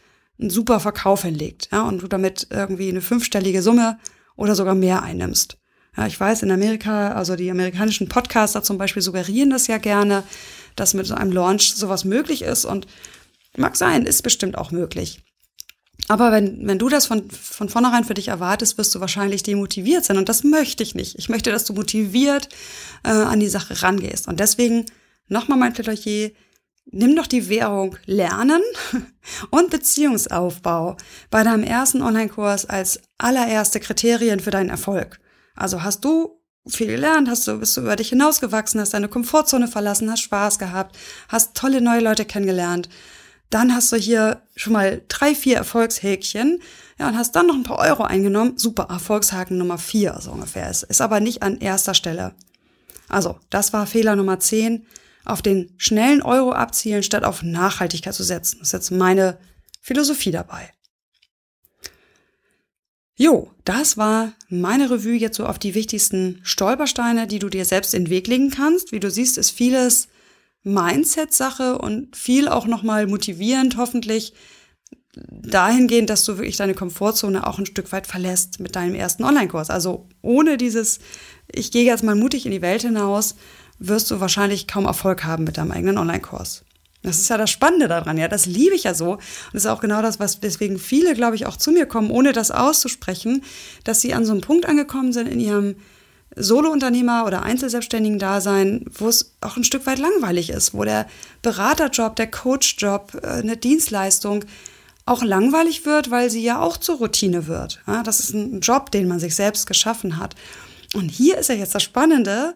einen 0.41 0.49
super 0.49 0.81
Verkauf 0.81 1.23
hinlegt, 1.23 1.69
ja, 1.73 1.83
und 1.83 2.03
du 2.03 2.07
damit 2.07 2.47
irgendwie 2.51 2.89
eine 2.89 3.03
fünfstellige 3.03 3.63
Summe 3.63 3.99
oder 4.37 4.55
sogar 4.55 4.77
mehr 4.77 5.03
einnimmst. 5.03 5.60
Ja, 6.01 6.07
ich 6.07 6.19
weiß, 6.19 6.43
in 6.45 6.51
Amerika, 6.51 7.13
also 7.13 7.37
die 7.37 7.51
amerikanischen 7.51 8.09
Podcaster 8.09 8.63
zum 8.63 8.79
Beispiel 8.79 9.03
suggerieren 9.03 9.51
das 9.51 9.67
ja 9.67 9.77
gerne, 9.77 10.23
dass 10.75 10.95
mit 10.95 11.07
so 11.07 11.15
einem 11.15 11.31
Launch 11.31 11.75
sowas 11.75 12.07
möglich 12.07 12.41
ist 12.41 12.65
und 12.65 12.87
mag 13.55 13.77
sein, 13.77 14.07
ist 14.07 14.23
bestimmt 14.23 14.57
auch 14.57 14.71
möglich. 14.71 15.21
Aber 16.09 16.33
wenn, 16.33 16.67
wenn 16.67 16.79
du 16.79 16.89
das 16.89 17.05
von, 17.05 17.31
von 17.31 17.69
vornherein 17.69 18.05
für 18.05 18.15
dich 18.15 18.29
erwartest, 18.29 18.79
wirst 18.79 18.95
du 18.95 19.01
wahrscheinlich 19.01 19.43
demotiviert 19.43 20.07
sein. 20.07 20.17
Und 20.17 20.31
das 20.31 20.43
möchte 20.43 20.83
ich 20.83 20.95
nicht. 20.95 21.19
Ich 21.19 21.29
möchte, 21.29 21.51
dass 21.51 21.67
du 21.67 21.75
motiviert 21.75 22.49
äh, 23.05 23.11
an 23.11 23.39
die 23.39 23.49
Sache 23.49 23.83
rangehst. 23.83 24.27
Und 24.27 24.41
deswegen 24.41 24.87
nochmal 25.29 25.59
mein 25.59 25.75
Plädoyer. 25.75 26.31
Nimm 26.87 27.15
doch 27.15 27.27
die 27.27 27.51
Währung 27.51 27.97
Lernen 28.07 28.63
und 29.51 29.69
Beziehungsaufbau 29.69 30.97
bei 31.29 31.43
deinem 31.43 31.63
ersten 31.63 32.01
Online-Kurs 32.01 32.65
als 32.65 33.03
allererste 33.19 33.81
Kriterien 33.81 34.41
für 34.41 34.51
deinen 34.51 34.71
Erfolg. 34.71 35.21
Also 35.55 35.83
hast 35.83 36.05
du 36.05 36.41
viel 36.67 36.87
gelernt, 36.89 37.29
hast 37.29 37.49
du, 37.49 37.59
bist 37.59 37.77
du 37.77 37.81
über 37.81 37.97
dich 37.97 38.11
hinausgewachsen, 38.11 38.81
hast 38.81 38.95
deine 38.95 39.09
Komfortzone 39.09 39.69
verlassen, 39.69 40.11
hast 40.11 40.21
Spaß 40.21 40.59
gehabt, 40.59 40.97
hast 41.29 41.57
tolle 41.57 41.81
neue 41.81 42.01
Leute 42.01 42.25
kennengelernt, 42.25 42.89
dann 43.51 43.75
hast 43.75 43.91
du 43.91 43.97
hier 43.97 44.43
schon 44.55 44.73
mal 44.73 45.03
drei, 45.09 45.35
vier 45.35 45.57
Erfolgshäkchen. 45.57 46.61
Ja, 46.99 47.09
und 47.09 47.17
hast 47.17 47.35
dann 47.35 47.49
noch 47.49 47.55
ein 47.55 47.65
paar 47.65 47.79
Euro 47.79 48.05
eingenommen. 48.05 48.57
Super, 48.57 48.87
Erfolgshaken 48.89 49.59
Nummer 49.59 49.77
vier, 49.77 50.17
so 50.21 50.31
ungefähr. 50.31 50.71
Ist, 50.71 50.85
ist 50.85 51.01
aber 51.01 51.19
nicht 51.19 51.43
an 51.43 51.59
erster 51.59 51.95
Stelle. 51.95 52.35
Also, 53.09 53.41
das 53.51 53.73
war 53.73 53.87
Fehler 53.87 54.15
Nummer 54.15 54.39
zehn. 54.39 54.87
Auf 55.25 55.43
den 55.43 55.75
schnellen 55.79 56.23
Euro 56.23 56.53
abzielen, 56.53 57.03
statt 57.03 57.25
auf 57.25 57.43
Nachhaltigkeit 57.43 58.15
zu 58.15 58.23
setzen. 58.23 58.59
Das 58.61 58.69
ist 58.69 58.73
jetzt 58.73 58.91
meine 58.93 59.39
Philosophie 59.81 60.31
dabei. 60.31 60.71
Jo, 63.21 63.51
das 63.67 63.99
war 63.99 64.33
meine 64.49 64.91
Revue 64.91 65.13
jetzt 65.13 65.37
so 65.37 65.45
auf 65.45 65.59
die 65.59 65.75
wichtigsten 65.75 66.41
Stolpersteine, 66.43 67.27
die 67.27 67.39
du 67.39 67.51
dir 67.51 67.67
selbst 67.67 67.93
in 67.93 68.07
den 68.07 68.11
Weg 68.11 68.27
legen 68.29 68.49
kannst. 68.49 68.93
Wie 68.93 68.99
du 68.99 69.11
siehst, 69.11 69.37
ist 69.37 69.51
vieles 69.51 70.09
Mindset-Sache 70.63 71.77
und 71.77 72.17
viel 72.17 72.49
auch 72.49 72.67
nochmal 72.67 73.07
motivierend, 73.07 73.77
hoffentlich 73.77 74.33
dahingehend, 75.15 76.09
dass 76.09 76.25
du 76.25 76.39
wirklich 76.39 76.57
deine 76.57 76.73
Komfortzone 76.73 77.47
auch 77.47 77.59
ein 77.59 77.67
Stück 77.67 77.93
weit 77.93 78.07
verlässt 78.07 78.59
mit 78.59 78.75
deinem 78.75 78.95
ersten 78.95 79.25
Online-Kurs. 79.25 79.69
Also 79.69 80.09
ohne 80.23 80.57
dieses, 80.57 80.99
ich 81.53 81.71
gehe 81.73 81.85
jetzt 81.85 82.03
mal 82.03 82.15
mutig 82.15 82.47
in 82.47 82.53
die 82.53 82.63
Welt 82.63 82.81
hinaus, 82.81 83.35
wirst 83.79 84.11
du 84.11 84.21
wahrscheinlich 84.21 84.67
kaum 84.67 84.87
Erfolg 84.87 85.25
haben 85.25 85.45
mit 85.45 85.59
deinem 85.59 85.73
eigenen 85.73 85.99
Online-Kurs. 85.99 86.65
Das 87.03 87.19
ist 87.19 87.31
ja 87.31 87.39
das 87.39 87.51
Spannende 87.51 87.89
daran, 87.89 88.19
ja. 88.19 88.29
Das 88.29 88.47
liebe 88.47 88.75
ich 88.75 88.85
ja 88.85 88.95
so. 88.95 89.13
Und 89.13 89.21
das 89.53 89.65
ist 89.65 89.71
auch 89.71 89.81
genau 89.81 90.03
das, 90.03 90.21
was 90.21 90.41
deswegen 90.41 90.79
viele, 90.79 91.15
glaube 91.15 91.37
ich, 91.37 91.47
auch 91.47 91.57
zu 91.57 91.73
mir 91.73 91.87
kommen, 91.87 92.11
ohne 92.11 92.33
das 92.33 92.51
auszusprechen, 92.51 93.43
dass 93.85 94.01
sie 94.01 94.13
an 94.13 94.25
so 94.25 94.33
einem 94.33 94.43
Punkt 94.43 94.67
angekommen 94.67 95.13
sind 95.13 95.27
in 95.27 95.41
ihrem 95.41 95.77
Solo-Unternehmer 96.37 97.25
oder 97.27 97.43
Einzelselbstständigen-Dasein, 97.43 98.85
wo 98.93 99.09
es 99.09 99.35
auch 99.41 99.57
ein 99.57 99.65
Stück 99.65 99.87
weit 99.87 99.99
langweilig 99.99 100.51
ist, 100.51 100.75
wo 100.75 100.85
der 100.85 101.07
Beraterjob, 101.43 102.17
der 102.17 102.31
Coachjob, 102.31 103.21
äh, 103.23 103.27
eine 103.27 103.57
Dienstleistung 103.57 104.45
auch 105.07 105.23
langweilig 105.23 105.87
wird, 105.87 106.11
weil 106.11 106.31
sie 106.31 106.43
ja 106.43 106.61
auch 106.61 106.77
zur 106.77 106.99
Routine 106.99 107.49
wird. 107.49 107.81
Das 108.05 108.21
ist 108.21 108.33
ein 108.33 108.61
Job, 108.61 108.93
den 108.93 109.09
man 109.09 109.19
sich 109.19 109.35
selbst 109.35 109.67
geschaffen 109.67 110.19
hat. 110.19 110.37
Und 110.95 111.09
hier 111.09 111.39
ist 111.39 111.49
ja 111.49 111.57
jetzt 111.57 111.75
das 111.75 111.83
Spannende, 111.83 112.55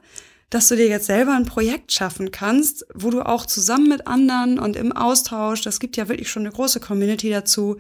dass 0.55 0.69
du 0.69 0.77
dir 0.77 0.87
jetzt 0.87 1.07
selber 1.07 1.35
ein 1.35 1.47
Projekt 1.47 1.91
schaffen 1.91 2.31
kannst, 2.31 2.87
wo 2.95 3.11
du 3.11 3.23
auch 3.23 3.45
zusammen 3.45 3.89
mit 3.89 4.07
anderen 4.07 4.61
und 4.61 4.77
im 4.77 4.93
Austausch, 4.93 5.63
das 5.63 5.81
gibt 5.81 5.97
ja 5.97 6.09
wirklich 6.09 6.31
schon 6.31 6.43
eine 6.43 6.53
große 6.53 6.79
Community 6.79 7.29
dazu, 7.29 7.79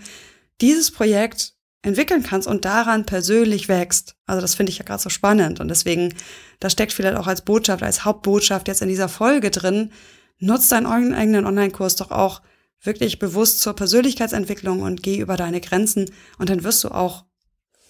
dieses 0.60 0.90
Projekt 0.90 1.54
entwickeln 1.82 2.24
kannst 2.24 2.48
und 2.48 2.64
daran 2.64 3.06
persönlich 3.06 3.68
wächst. 3.68 4.16
Also 4.26 4.40
das 4.40 4.56
finde 4.56 4.70
ich 4.70 4.78
ja 4.78 4.84
gerade 4.84 5.00
so 5.00 5.08
spannend 5.08 5.60
und 5.60 5.68
deswegen, 5.68 6.14
das 6.58 6.72
steckt 6.72 6.92
vielleicht 6.92 7.16
auch 7.16 7.28
als 7.28 7.42
Botschaft, 7.42 7.84
als 7.84 8.04
Hauptbotschaft 8.04 8.66
jetzt 8.66 8.82
in 8.82 8.88
dieser 8.88 9.08
Folge 9.08 9.52
drin. 9.52 9.92
Nutz 10.40 10.68
deinen 10.68 10.87
eigenen 10.87 11.46
Online-Kurs 11.46 11.94
doch 11.94 12.10
auch 12.10 12.42
wirklich 12.82 13.20
bewusst 13.20 13.60
zur 13.60 13.74
Persönlichkeitsentwicklung 13.74 14.82
und 14.82 15.04
geh 15.04 15.18
über 15.18 15.37
deine 15.37 15.60
Grenzen 15.60 16.10
und 16.38 16.48
dann 16.48 16.64
wirst 16.64 16.82
du 16.82 16.88
auch 16.88 17.24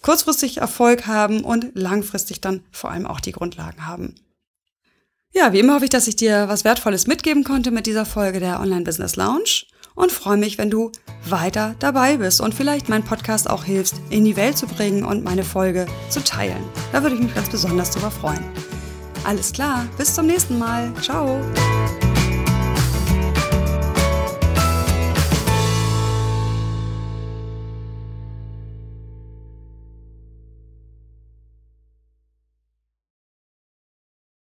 kurzfristig 0.03 0.57
Erfolg 0.57 1.07
haben 1.07 1.43
und 1.43 1.71
langfristig 1.73 2.39
dann 2.39 2.63
vor 2.69 2.91
allem 2.91 3.07
auch 3.07 3.19
die 3.19 3.31
Grundlagen 3.31 3.87
haben. 3.87 4.13
Ja, 5.37 5.51
wie 5.51 5.59
immer 5.59 5.73
hoffe 5.73 5.83
ich, 5.83 5.89
dass 5.89 6.07
ich 6.07 6.15
dir 6.15 6.47
was 6.47 6.63
Wertvolles 6.63 7.07
mitgeben 7.07 7.43
konnte 7.43 7.69
mit 7.69 7.87
dieser 7.87 8.05
Folge 8.05 8.39
der 8.39 8.61
Online 8.61 8.85
Business 8.85 9.17
Lounge 9.17 9.65
und 9.93 10.13
freue 10.13 10.37
mich, 10.37 10.57
wenn 10.57 10.69
du 10.69 10.93
weiter 11.27 11.75
dabei 11.79 12.15
bist 12.15 12.39
und 12.39 12.53
vielleicht 12.55 12.87
meinen 12.87 13.03
Podcast 13.03 13.49
auch 13.49 13.65
hilfst, 13.65 13.95
in 14.09 14.23
die 14.23 14.37
Welt 14.37 14.57
zu 14.57 14.65
bringen 14.65 15.03
und 15.03 15.25
meine 15.25 15.43
Folge 15.43 15.87
zu 16.07 16.23
teilen. 16.23 16.63
Da 16.93 17.03
würde 17.03 17.17
ich 17.17 17.21
mich 17.21 17.35
ganz 17.35 17.49
besonders 17.49 17.91
darüber 17.91 18.11
freuen. 18.11 18.45
Alles 19.25 19.51
klar, 19.51 19.85
bis 19.97 20.15
zum 20.15 20.25
nächsten 20.25 20.57
Mal. 20.57 20.93
Ciao. 21.01 21.41